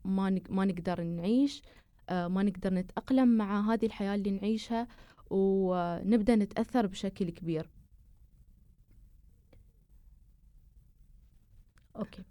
ما 0.05 0.39
ما 0.49 0.65
نقدر 0.65 1.03
نعيش 1.03 1.61
آه، 2.09 2.27
ما 2.27 2.43
نقدر 2.43 2.73
نتأقلم 2.73 3.27
مع 3.37 3.73
هذه 3.73 3.85
الحياة 3.85 4.15
اللي 4.15 4.31
نعيشها 4.31 4.87
ونبدأ 5.29 6.35
نتأثر 6.35 6.87
بشكل 6.87 7.29
كبير. 7.29 7.69
أوكي. 11.95 12.23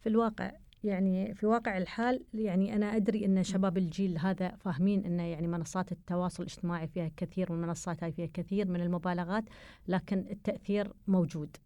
في 0.00 0.08
الواقع 0.08 0.52
يعني 0.84 1.34
في 1.34 1.46
واقع 1.46 1.78
الحال 1.78 2.24
يعني 2.34 2.76
أنا 2.76 2.96
أدري 2.96 3.24
أن 3.24 3.42
شباب 3.42 3.78
الجيل 3.78 4.18
هذا 4.18 4.56
فاهمين 4.56 5.04
أن 5.04 5.20
يعني 5.20 5.46
منصات 5.46 5.92
التواصل 5.92 6.42
الاجتماعي 6.42 6.86
فيها 6.88 7.10
كثير 7.16 7.52
من 7.52 7.58
المنصات 7.58 8.04
هاي 8.04 8.12
فيها 8.12 8.28
كثير 8.34 8.68
من 8.68 8.80
المبالغات 8.80 9.44
لكن 9.88 10.18
التأثير 10.30 10.92
موجود 11.06 11.56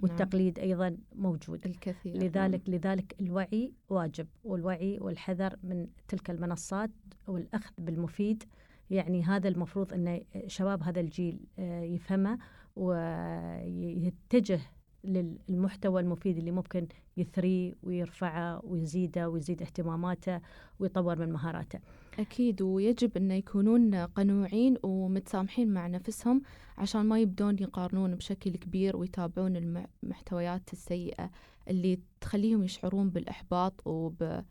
والتقليد 0.00 0.58
نعم. 0.58 0.68
أيضا 0.68 0.96
موجود 1.14 1.66
الكثير 1.66 2.16
لذلك 2.16 2.68
نعم. 2.68 2.78
لذلك 2.78 3.16
الوعي 3.20 3.72
واجب 3.88 4.26
والوعي 4.44 4.98
والحذر 5.00 5.56
من 5.62 5.86
تلك 6.08 6.30
المنصات 6.30 6.90
والأخذ 7.26 7.72
بالمفيد 7.78 8.44
يعني 8.90 9.24
هذا 9.24 9.48
المفروض 9.48 9.92
أن 9.92 10.20
شباب 10.46 10.82
هذا 10.82 11.00
الجيل 11.00 11.40
آه، 11.58 11.82
يفهمه 11.82 12.38
ويتجه 12.76 14.60
للمحتوى 15.04 16.00
المفيد 16.00 16.38
اللي 16.38 16.50
ممكن 16.50 16.86
يثريه 17.16 17.74
ويرفعه 17.82 18.60
ويزيده 18.64 19.28
ويزيد 19.28 19.62
اهتماماته 19.62 20.40
ويطور 20.78 21.18
من 21.18 21.32
مهاراته. 21.32 21.80
أكيد 22.18 22.62
ويجب 22.62 23.16
أن 23.16 23.30
يكونون 23.30 23.94
قنوعين 23.94 24.76
ومتسامحين 24.82 25.74
مع 25.74 25.86
نفسهم 25.86 26.42
عشان 26.78 27.06
ما 27.06 27.20
يبدون 27.20 27.56
يقارنون 27.60 28.14
بشكل 28.14 28.56
كبير 28.56 28.96
ويتابعون 28.96 29.56
المحتويات 29.56 30.72
السيئة 30.72 31.30
اللي 31.68 31.98
تخليهم 32.20 32.62
يشعرون 32.62 33.10
بالإحباط 33.10 33.86
وب 33.86 34.44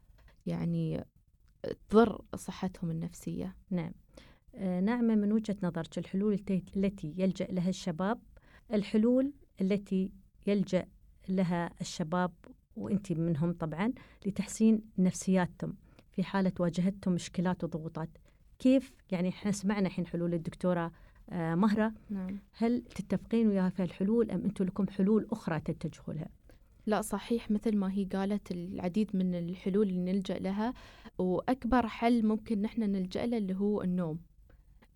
يعني 0.45 1.05
تضر 1.89 2.21
صحتهم 2.35 2.91
النفسية. 2.91 3.55
نعم. 3.69 3.91
آه، 4.55 4.79
نعمة 4.79 5.15
من 5.15 5.31
وجهة 5.31 5.55
نظرك 5.63 5.97
الحلول 5.97 6.33
التي 6.75 7.13
يلجأ 7.17 7.45
لها 7.45 7.69
الشباب 7.69 8.19
الحلول 8.73 9.33
التي 9.61 10.11
يلجأ 10.47 10.85
لها 11.29 11.69
الشباب 11.81 12.31
وإنت 12.75 13.11
منهم 13.11 13.53
طبعا 13.53 13.93
لتحسين 14.25 14.81
نفسياتهم. 14.97 15.75
في 16.11 16.23
حالة 16.23 16.51
واجهتهم 16.59 17.13
مشكلات 17.13 17.63
وضغوطات. 17.63 18.09
كيف؟ 18.59 18.93
يعني 19.11 19.29
إحنا 19.29 19.51
سمعنا 19.51 19.87
الحين 19.87 20.07
حلول 20.07 20.33
الدكتورة 20.33 20.91
آه، 21.29 21.55
مهرة. 21.55 21.93
نعم. 22.09 22.39
هل 22.53 22.81
تتفقين 22.81 23.47
وياها 23.47 23.69
في 23.69 23.83
الحلول 23.83 24.31
أم 24.31 24.41
أنتم 24.43 24.65
لكم 24.65 24.87
حلول 24.87 25.27
أخرى 25.31 25.59
تتجهوا 25.59 26.13
لها؟ 26.13 26.29
لا 26.85 27.01
صحيح 27.01 27.51
مثل 27.51 27.77
ما 27.77 27.91
هي 27.93 28.03
قالت 28.03 28.51
العديد 28.51 29.15
من 29.15 29.35
الحلول 29.35 29.89
اللي 29.89 30.11
نلجأ 30.11 30.39
لها. 30.39 30.73
وأكبر 31.17 31.87
حل 31.87 32.25
ممكن 32.25 32.61
نحن 32.61 32.81
نلجأ 32.81 33.25
له 33.25 33.37
اللي 33.37 33.55
هو 33.55 33.81
النوم. 33.81 34.19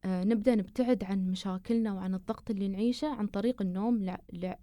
نبدأ 0.05 0.55
نبتعد 0.55 1.03
عن 1.03 1.27
مشاكلنا 1.27 1.93
وعن 1.93 2.13
الضغط 2.13 2.49
اللي 2.49 2.67
نعيشه 2.67 3.07
عن 3.07 3.27
طريق 3.27 3.61
النوم 3.61 4.15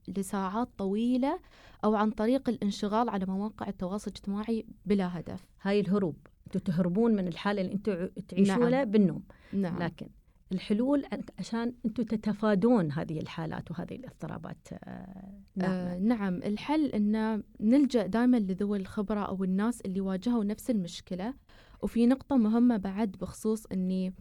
لساعات 0.08 0.68
طويلة 0.78 1.38
أو 1.84 1.94
عن 1.94 2.10
طريق 2.10 2.48
الانشغال 2.48 3.08
على 3.08 3.26
مواقع 3.26 3.68
التواصل 3.68 4.10
الاجتماعي 4.10 4.66
بلا 4.86 5.18
هدف 5.18 5.44
هاي 5.62 5.80
الهروب 5.80 6.16
أنتوا 6.46 6.60
تهربون 6.60 7.14
من 7.14 7.28
الحالة 7.28 7.60
اللي 7.60 7.72
أنتوا 7.72 8.06
تعيشونها 8.28 8.70
نعم. 8.70 8.90
بالنوم 8.90 9.22
نعم. 9.52 9.82
لكن 9.82 10.08
الحلول 10.52 11.04
عشان 11.38 11.74
أنتم 11.86 12.02
تتفادون 12.02 12.92
هذه 12.92 13.20
الحالات 13.20 13.70
وهذه 13.70 13.94
الاضطرابات 13.94 14.68
آه 14.84 15.40
نعم. 15.56 15.70
آه 15.70 15.98
نعم 15.98 16.34
الحل 16.34 16.86
أن 16.86 17.42
نلجأ 17.60 18.06
دائما 18.06 18.36
لذوي 18.36 18.78
الخبرة 18.78 19.20
أو 19.20 19.44
الناس 19.44 19.80
اللي 19.80 20.00
واجهوا 20.00 20.44
نفس 20.44 20.70
المشكلة 20.70 21.34
وفي 21.82 22.06
نقطة 22.06 22.36
مهمة 22.36 22.76
بعد 22.76 23.10
بخصوص 23.10 23.66
أني 23.66 24.14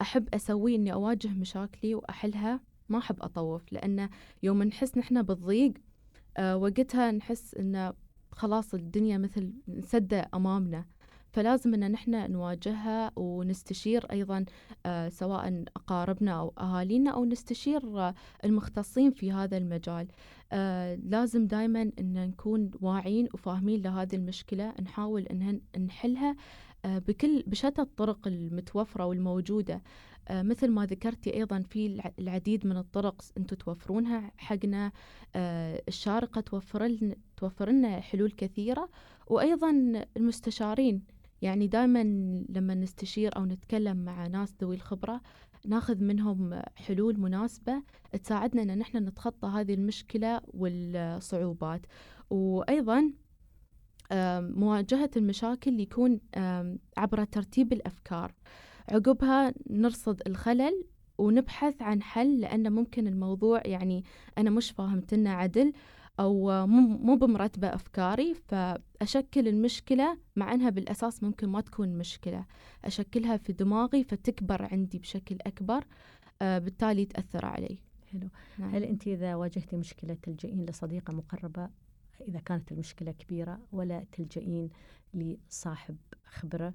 أحب 0.00 0.28
أسويه 0.34 0.76
إني 0.76 0.92
أواجه 0.92 1.28
مشاكلي 1.28 1.94
وأحلها 1.94 2.60
ما 2.88 2.98
أحب 2.98 3.22
أطوف 3.22 3.72
لأن 3.72 4.08
يوم 4.42 4.62
نحس 4.62 4.98
نحن 4.98 5.22
بالضيق 5.22 5.72
أه 6.36 6.56
وقتها 6.56 7.10
نحس 7.10 7.54
إن 7.54 7.92
خلاص 8.32 8.74
الدنيا 8.74 9.18
مثل 9.18 9.52
سدة 9.80 10.28
أمامنا. 10.34 10.84
فلازم 11.30 11.74
إن 11.74 11.90
نحن 11.92 12.32
نواجهها 12.32 13.12
ونستشير 13.16 14.04
أيضا 14.10 14.44
آه 14.86 15.08
سواء 15.08 15.64
أقاربنا 15.76 16.32
أو 16.40 16.52
أهالينا 16.58 17.10
أو 17.10 17.24
نستشير 17.24 17.98
آه 18.00 18.14
المختصين 18.44 19.10
في 19.10 19.32
هذا 19.32 19.56
المجال. 19.56 20.08
آه 20.52 20.94
لازم 20.94 21.46
دائما 21.46 21.82
إن 21.82 22.28
نكون 22.28 22.70
واعين 22.80 23.28
وفاهمين 23.34 23.82
لهذه 23.82 24.16
المشكلة 24.16 24.74
نحاول 24.82 25.22
إن 25.22 25.60
نحلها 25.86 26.36
بكل 26.84 27.44
بشتى 27.46 27.82
الطرق 27.82 28.26
المتوفرة 28.26 29.06
والموجودة. 29.06 29.82
آه، 30.28 30.42
مثل 30.42 30.70
ما 30.70 30.86
ذكرتي 30.86 31.34
أيضا 31.34 31.60
في 31.60 32.00
العديد 32.18 32.66
من 32.66 32.76
الطرق 32.76 33.22
أنتم 33.38 33.56
توفرونها 33.56 34.32
حقنا 34.36 34.92
آه، 35.36 35.82
الشارقة 35.88 36.40
توفر 36.40 36.98
توفر 37.36 37.70
لنا 37.70 38.00
حلول 38.00 38.30
كثيرة. 38.30 38.88
وأيضا 39.26 39.70
المستشارين 40.16 41.02
يعني 41.42 41.66
دائما 41.66 42.02
لما 42.48 42.74
نستشير 42.74 43.36
أو 43.36 43.44
نتكلم 43.44 43.96
مع 43.96 44.26
ناس 44.26 44.54
ذوي 44.60 44.76
الخبرة 44.76 45.20
ناخذ 45.66 46.04
منهم 46.04 46.62
حلول 46.76 47.20
مناسبة 47.20 47.82
تساعدنا 48.22 48.62
أن 48.62 48.78
نحن 48.78 48.96
نتخطى 48.96 49.48
هذه 49.48 49.74
المشكلة 49.74 50.40
والصعوبات. 50.46 51.86
وأيضا 52.30 53.12
مواجهة 54.40 55.10
المشاكل 55.16 55.80
يكون 55.80 56.20
عبر 56.96 57.24
ترتيب 57.24 57.72
الأفكار. 57.72 58.34
عقبها 58.88 59.54
نرصد 59.70 60.22
الخلل 60.26 60.84
ونبحث 61.18 61.82
عن 61.82 62.02
حل 62.02 62.40
لأن 62.40 62.72
ممكن 62.72 63.06
الموضوع 63.06 63.62
يعني 63.66 64.04
أنا 64.38 64.50
مش 64.50 64.70
فاهمتنا 64.70 65.32
عدل 65.32 65.72
أو 66.20 66.66
مو 66.66 67.16
بمرتبة 67.16 67.74
أفكاري 67.74 68.34
فأشكل 68.34 69.48
المشكلة 69.48 70.18
مع 70.36 70.54
أنها 70.54 70.70
بالأساس 70.70 71.22
ممكن 71.22 71.48
ما 71.48 71.60
تكون 71.60 71.98
مشكلة. 71.98 72.44
أشكلها 72.84 73.36
في 73.36 73.52
دماغي 73.52 74.04
فتكبر 74.04 74.68
عندي 74.72 74.98
بشكل 74.98 75.36
أكبر 75.46 75.84
آه، 76.42 76.58
بالتالي 76.58 77.04
تأثر 77.04 77.46
علي. 77.46 77.78
حلو. 78.12 78.28
نعم. 78.58 78.74
هل 78.74 78.84
أنت 78.84 79.06
إذا 79.06 79.34
واجهتي 79.34 79.76
مشكلة 79.76 80.16
تلجئين 80.22 80.64
لصديقة 80.64 81.12
مقربة؟ 81.12 81.68
إذا 82.20 82.38
كانت 82.38 82.72
المشكلة 82.72 83.12
كبيرة 83.12 83.60
ولا 83.72 84.04
تلجئين 84.12 84.70
لصاحب 85.14 85.96
خبرة 86.24 86.74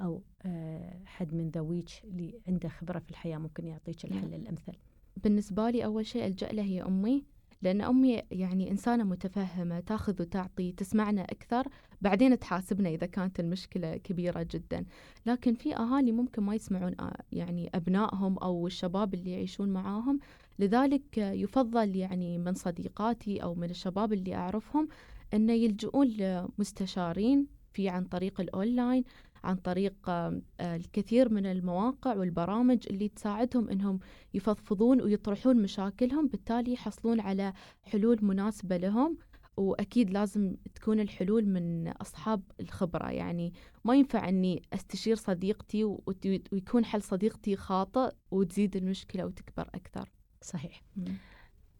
أو 0.00 0.22
آه، 0.42 0.98
حد 1.06 1.34
من 1.34 1.50
ذويك 1.50 1.90
اللي 2.04 2.40
عنده 2.48 2.68
خبرة 2.68 2.98
في 2.98 3.10
الحياة 3.10 3.38
ممكن 3.38 3.66
يعطيك 3.66 4.04
الحل 4.04 4.30
نعم. 4.30 4.34
الأمثل 4.40 4.72
بالنسبة 5.16 5.70
لي 5.70 5.84
أول 5.84 6.06
شيء 6.06 6.26
ألجأ 6.26 6.48
له 6.52 6.62
هي 6.62 6.82
أمي 6.82 7.24
لأن 7.62 7.80
أمي 7.80 8.22
يعني 8.30 8.70
إنسانة 8.70 9.04
متفهمة 9.04 9.80
تأخذ 9.80 10.22
وتعطي 10.22 10.72
تسمعنا 10.72 11.22
أكثر 11.22 11.68
بعدين 12.02 12.38
تحاسبنا 12.38 12.88
إذا 12.88 13.06
كانت 13.06 13.40
المشكلة 13.40 13.96
كبيرة 13.96 14.46
جدا 14.50 14.84
لكن 15.26 15.54
في 15.54 15.76
أهالي 15.76 16.12
ممكن 16.12 16.42
ما 16.42 16.54
يسمعون 16.54 16.94
آه، 17.00 17.16
يعني 17.32 17.70
أبنائهم 17.74 18.38
أو 18.38 18.66
الشباب 18.66 19.14
اللي 19.14 19.30
يعيشون 19.30 19.68
معاهم 19.68 20.20
لذلك 20.58 21.18
يفضل 21.18 21.96
يعني 21.96 22.38
من 22.38 22.54
صديقاتي 22.54 23.42
أو 23.42 23.54
من 23.54 23.70
الشباب 23.70 24.12
اللي 24.12 24.34
أعرفهم 24.34 24.88
أن 25.34 25.50
يلجؤون 25.50 26.08
لمستشارين 26.08 27.46
في 27.72 27.88
عن 27.88 28.04
طريق 28.04 28.40
الأونلاين 28.40 29.04
عن 29.44 29.56
طريق 29.56 29.94
آه، 30.08 30.40
الكثير 30.60 31.32
من 31.32 31.46
المواقع 31.46 32.16
والبرامج 32.16 32.86
اللي 32.90 33.08
تساعدهم 33.08 33.68
إنهم 33.68 33.98
يفضفضون 34.34 35.02
ويطرحون 35.02 35.62
مشاكلهم 35.62 36.28
بالتالي 36.28 36.72
يحصلون 36.72 37.20
على 37.20 37.52
حلول 37.82 38.18
مناسبة 38.22 38.76
لهم 38.76 39.18
وأكيد 39.56 40.10
لازم 40.10 40.56
تكون 40.74 41.00
الحلول 41.00 41.46
من 41.46 41.88
أصحاب 41.88 42.42
الخبرة. 42.60 43.10
يعني 43.10 43.52
ما 43.84 43.94
ينفع 43.96 44.28
إني 44.28 44.62
أستشير 44.72 45.16
صديقتي 45.16 45.84
ويكون 46.52 46.84
حل 46.84 47.02
صديقتي 47.02 47.56
خاطئ 47.56 48.14
وتزيد 48.30 48.76
المشكلة 48.76 49.26
وتكبر 49.26 49.68
أكثر. 49.74 50.10
صحيح. 50.44 50.82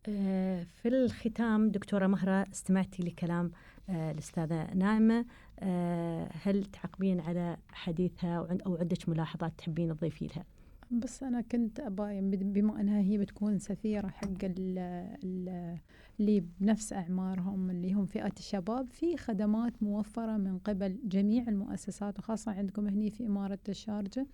آه 0.08 0.62
في 0.62 0.88
الختام 0.88 1.70
دكتورة 1.70 2.06
مهرة 2.06 2.46
استمعتي 2.52 3.02
لكلام 3.02 3.50
آه 3.88 4.10
الأستاذة 4.10 4.74
ناعمة. 4.74 5.26
آه 5.60 6.28
هل 6.42 6.64
تعقبين 6.64 7.20
على 7.20 7.56
حديثها 7.72 8.36
أو 8.66 8.76
عندك 8.76 9.08
ملاحظات 9.08 9.52
تحبين 9.58 9.96
تضيفي 9.96 10.26
لها؟ 10.26 10.44
بس 10.90 11.22
أنا 11.22 11.40
كنت 11.40 11.80
أبا 11.80 12.20
بما 12.20 12.80
أنها 12.80 13.00
هي 13.00 13.18
بتكون 13.18 13.58
سفيرة 13.58 14.08
حق 14.08 14.44
اللي 14.44 16.40
بنفس 16.60 16.92
أعمارهم 16.92 17.70
اللي 17.70 17.92
هم 17.92 18.06
فئة 18.06 18.32
الشباب 18.38 18.88
في 18.90 19.16
خدمات 19.16 19.82
موفرة 19.82 20.36
من 20.36 20.58
قبل 20.58 20.98
جميع 21.04 21.48
المؤسسات 21.48 22.18
وخاصة 22.18 22.52
عندكم 22.52 22.86
هني 22.86 23.10
في 23.10 23.26
إمارة 23.26 23.58
الشارجة. 23.68 24.20
آه، 24.20 24.26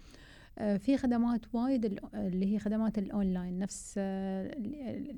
في 0.79 0.97
خدمات 0.97 1.55
وايد 1.55 1.99
اللي 2.15 2.55
هي 2.55 2.59
خدمات 2.59 2.99
الأونلاين. 2.99 3.59
نفس 3.59 3.95
آه، 3.99 4.55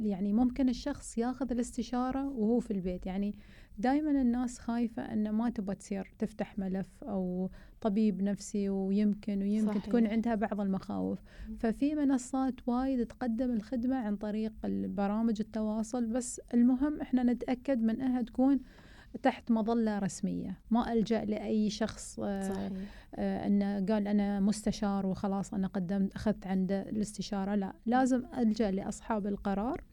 يعني 0.00 0.32
ممكن 0.32 0.68
الشخص 0.68 1.18
ياخذ 1.18 1.52
الاستشارة 1.52 2.28
وهو 2.28 2.60
في 2.60 2.70
البيت. 2.70 3.06
يعني 3.06 3.34
دائما 3.78 4.10
الناس 4.10 4.58
خايفة 4.58 5.12
إن 5.12 5.30
ما 5.30 5.50
تبغى 5.50 5.74
تصير 5.74 6.12
تفتح 6.18 6.58
ملف 6.58 7.04
أو 7.04 7.50
طبيب 7.80 8.22
نفسي 8.22 8.68
ويمكن 8.68 9.42
ويمكن 9.42 9.66
صحيح. 9.66 9.86
تكون 9.86 10.06
عندها 10.06 10.34
بعض 10.34 10.60
المخاوف. 10.60 11.18
ففي 11.58 11.94
منصات 11.94 12.68
وايد 12.68 13.06
تقدم 13.06 13.50
الخدمة 13.50 13.96
عن 13.96 14.16
طريق 14.16 14.52
برامج 14.66 15.40
التواصل. 15.40 16.06
بس 16.06 16.40
المهم 16.54 17.00
إحنا 17.00 17.22
نتأكد 17.22 17.82
من 17.82 18.00
إنها 18.00 18.22
تكون 18.22 18.60
تحت 19.22 19.50
مظلة 19.50 19.98
رسمية. 19.98 20.58
ما 20.70 20.92
ألجأ 20.92 21.24
لأي 21.24 21.70
شخص 21.70 22.20
آه، 22.22 22.48
صحيح. 22.52 22.72
آه، 23.14 23.46
أنه 23.46 23.86
قال 23.86 24.08
أنا 24.08 24.40
مستشار 24.40 25.06
وخلاص 25.06 25.54
أنا 25.54 25.66
قدمت 25.66 26.14
أخذت 26.14 26.46
عنده 26.46 26.82
الاستشارة. 26.82 27.54
لا 27.54 27.72
لازم 27.86 28.22
ألجأ 28.38 28.70
لأصحاب 28.70 29.26
القرار 29.26 29.84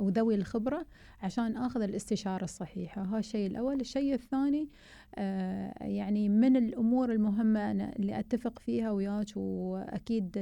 وذوي 0.00 0.34
الخبرة 0.34 0.86
عشان 1.22 1.56
أخذ 1.56 1.82
الاستشارة 1.82 2.44
الصحيحة. 2.44 3.02
هذا 3.02 3.18
الشيء 3.18 3.46
الأول. 3.46 3.80
الشيء 3.80 4.14
الثاني 4.14 4.68
آه، 5.14 5.74
يعني 5.80 6.28
من 6.28 6.56
الأمور 6.56 7.12
المهمة 7.12 7.70
أنا 7.70 7.92
اللي 7.98 8.18
أتفق 8.18 8.58
فيها 8.58 8.90
وياك 8.90 9.36
وأكيد 9.36 10.36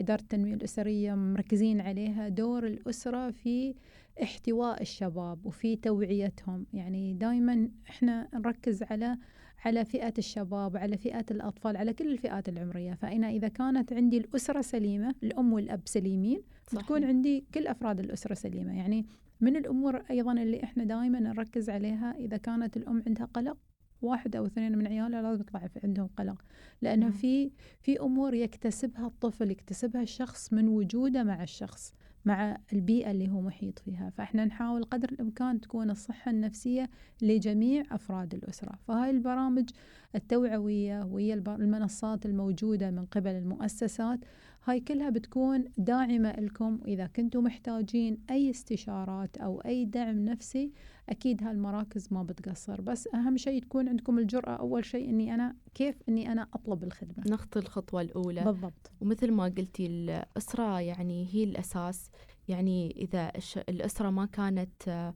إدارة 0.00 0.20
التنمية 0.20 0.54
الأسرية 0.54 1.14
مركزين 1.14 1.80
عليها 1.80 2.28
دور 2.28 2.66
الأسرة 2.66 3.30
في 3.30 3.74
احتواء 4.22 4.82
الشباب 4.82 5.46
وفي 5.46 5.76
توعيتهم. 5.76 6.66
يعني 6.72 7.14
دائما 7.14 7.68
إحنا 7.90 8.28
نركز 8.34 8.82
على 8.82 9.18
على 9.64 9.84
فئة 9.84 10.14
الشباب 10.18 10.76
على 10.76 10.96
فئة 10.96 11.24
الأطفال 11.30 11.76
على 11.76 11.92
كل 11.92 12.12
الفئات 12.12 12.48
العمرية 12.48 12.94
فأنا 12.94 13.30
إذا 13.30 13.48
كانت 13.48 13.92
عندي 13.92 14.18
الأسرة 14.18 14.60
سليمة 14.60 15.14
الأم 15.22 15.52
والأب 15.52 15.80
سليمين 15.84 16.42
صحيح. 16.66 16.92
عندي 16.92 17.44
كل 17.54 17.66
أفراد 17.66 18.00
الأسرة 18.00 18.34
سليمة 18.34 18.78
يعني 18.78 19.06
من 19.40 19.56
الأمور 19.56 19.96
أيضا 20.10 20.32
اللي 20.32 20.62
إحنا 20.64 20.84
دائما 20.84 21.20
نركز 21.20 21.70
عليها 21.70 22.14
إذا 22.18 22.36
كانت 22.36 22.76
الأم 22.76 23.02
عندها 23.06 23.24
قلق 23.24 23.56
واحد 24.02 24.36
أو 24.36 24.46
اثنين 24.46 24.78
من 24.78 24.86
عيالها 24.86 25.22
لازم 25.22 25.40
يطلع 25.40 25.68
عندهم 25.84 26.06
قلق 26.06 26.44
لأنه 26.82 27.06
نعم. 27.06 27.12
في 27.12 27.50
في 27.80 28.00
أمور 28.00 28.34
يكتسبها 28.34 29.06
الطفل 29.06 29.50
يكتسبها 29.50 30.02
الشخص 30.02 30.52
من 30.52 30.68
وجوده 30.68 31.22
مع 31.22 31.42
الشخص 31.42 31.94
مع 32.24 32.58
البيئة 32.72 33.10
اللي 33.10 33.30
هو 33.30 33.40
محيط 33.40 33.78
فيها. 33.78 34.10
فإحنا 34.10 34.44
نحاول 34.44 34.84
قدر 34.84 35.08
الإمكان 35.08 35.60
تكون 35.60 35.90
الصحة 35.90 36.30
النفسية 36.30 36.90
لجميع 37.22 37.84
أفراد 37.90 38.34
الأسرة. 38.34 38.78
فهاي 38.88 39.10
البرامج 39.10 39.70
التوعوية 40.14 41.04
وهي 41.04 41.34
المنصات 41.34 42.26
الموجودة 42.26 42.90
من 42.90 43.04
قبل 43.06 43.30
المؤسسات 43.30 44.20
هاي 44.66 44.80
كلها 44.80 45.10
بتكون 45.10 45.64
داعمة 45.78 46.32
لكم. 46.32 46.78
وإذا 46.82 47.06
كنتم 47.06 47.44
محتاجين 47.44 48.18
أي 48.30 48.50
استشارات 48.50 49.36
أو 49.36 49.60
أي 49.60 49.84
دعم 49.84 50.24
نفسي 50.24 50.72
أكيد 51.08 51.42
هالمراكز 51.42 52.08
ما 52.10 52.22
بتقصر. 52.22 52.80
بس 52.80 53.08
أهم 53.14 53.36
شيء 53.36 53.62
تكون 53.62 53.88
عندكم 53.88 54.18
الجرأة. 54.18 54.56
أول 54.56 54.84
شيء 54.84 55.10
أني 55.10 55.34
أنا 55.34 55.56
كيف 55.74 56.02
أني 56.08 56.32
أنا 56.32 56.48
أطلب 56.54 56.84
الخدمة؟ 56.84 57.24
نخطي 57.28 57.58
الخطوة 57.58 58.00
الأولى. 58.00 58.44
بالضبط. 58.44 58.90
ومثل 59.00 59.32
ما 59.32 59.44
قلتي 59.44 59.86
الأسرة 59.86 60.80
يعني 60.80 61.28
هي 61.32 61.44
الأساس. 61.44 62.10
يعني 62.48 62.90
إذا 62.90 63.32
الأسرة 63.68 64.10
ما 64.10 64.26
كانت 64.26 65.12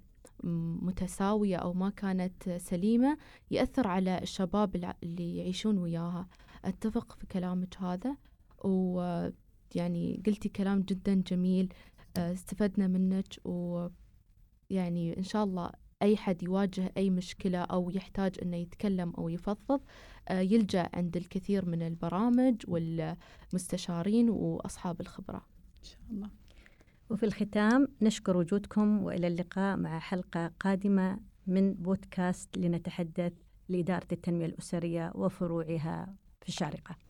متساوية 0.83 1.57
أو 1.57 1.73
ما 1.73 1.91
كانت 1.91 2.51
سليمة 2.51 3.19
يأثر 3.51 3.87
على 3.87 4.19
الشباب 4.23 4.95
اللي 5.03 5.37
يعيشون 5.37 5.79
وياها. 5.79 6.29
أتفق 6.65 7.13
في 7.13 7.27
كلامك 7.27 7.77
هذا. 7.79 8.17
ويعني 8.65 10.23
قلتي 10.27 10.49
كلام 10.49 10.81
جدا 10.81 11.15
جميل 11.15 11.73
آه، 12.17 12.33
استفدنا 12.33 12.87
منك 12.87 13.27
ويعني 13.45 15.19
إن 15.19 15.23
شاء 15.23 15.45
الله 15.45 15.73
أي 16.03 16.17
حد 16.17 16.43
يواجه 16.43 16.93
أي 16.97 17.11
مشكلة 17.11 17.59
أو 17.59 17.91
يحتاج 17.91 18.37
أنه 18.43 18.57
يتكلم 18.57 19.13
أو 19.19 19.29
يفضفض 19.29 19.81
آه، 20.29 20.41
يلجأ 20.41 20.89
عند 20.95 21.17
الكثير 21.17 21.67
من 21.67 21.83
البرامج 21.83 22.55
والمستشارين 22.69 24.31
وأصحاب 24.31 25.01
الخبرة. 25.01 25.47
إن 25.79 25.85
شاء 25.85 26.01
الله. 26.11 26.31
وفي 27.11 27.27
الختام 27.27 27.89
نشكر 28.03 28.37
وجودكم 28.37 29.03
وإلى 29.03 29.27
اللقاء 29.27 29.77
مع 29.77 29.99
حلقة 29.99 30.53
قادمة 30.61 31.21
من 31.47 31.75
بودكاست 31.75 32.59
لنتحدث 32.59 33.33
لإدارة 33.69 34.07
التنمية 34.13 34.47
الأسرية 34.47 35.13
وفروعها 35.15 36.15
في 36.41 36.49
الشارقة. 36.49 37.08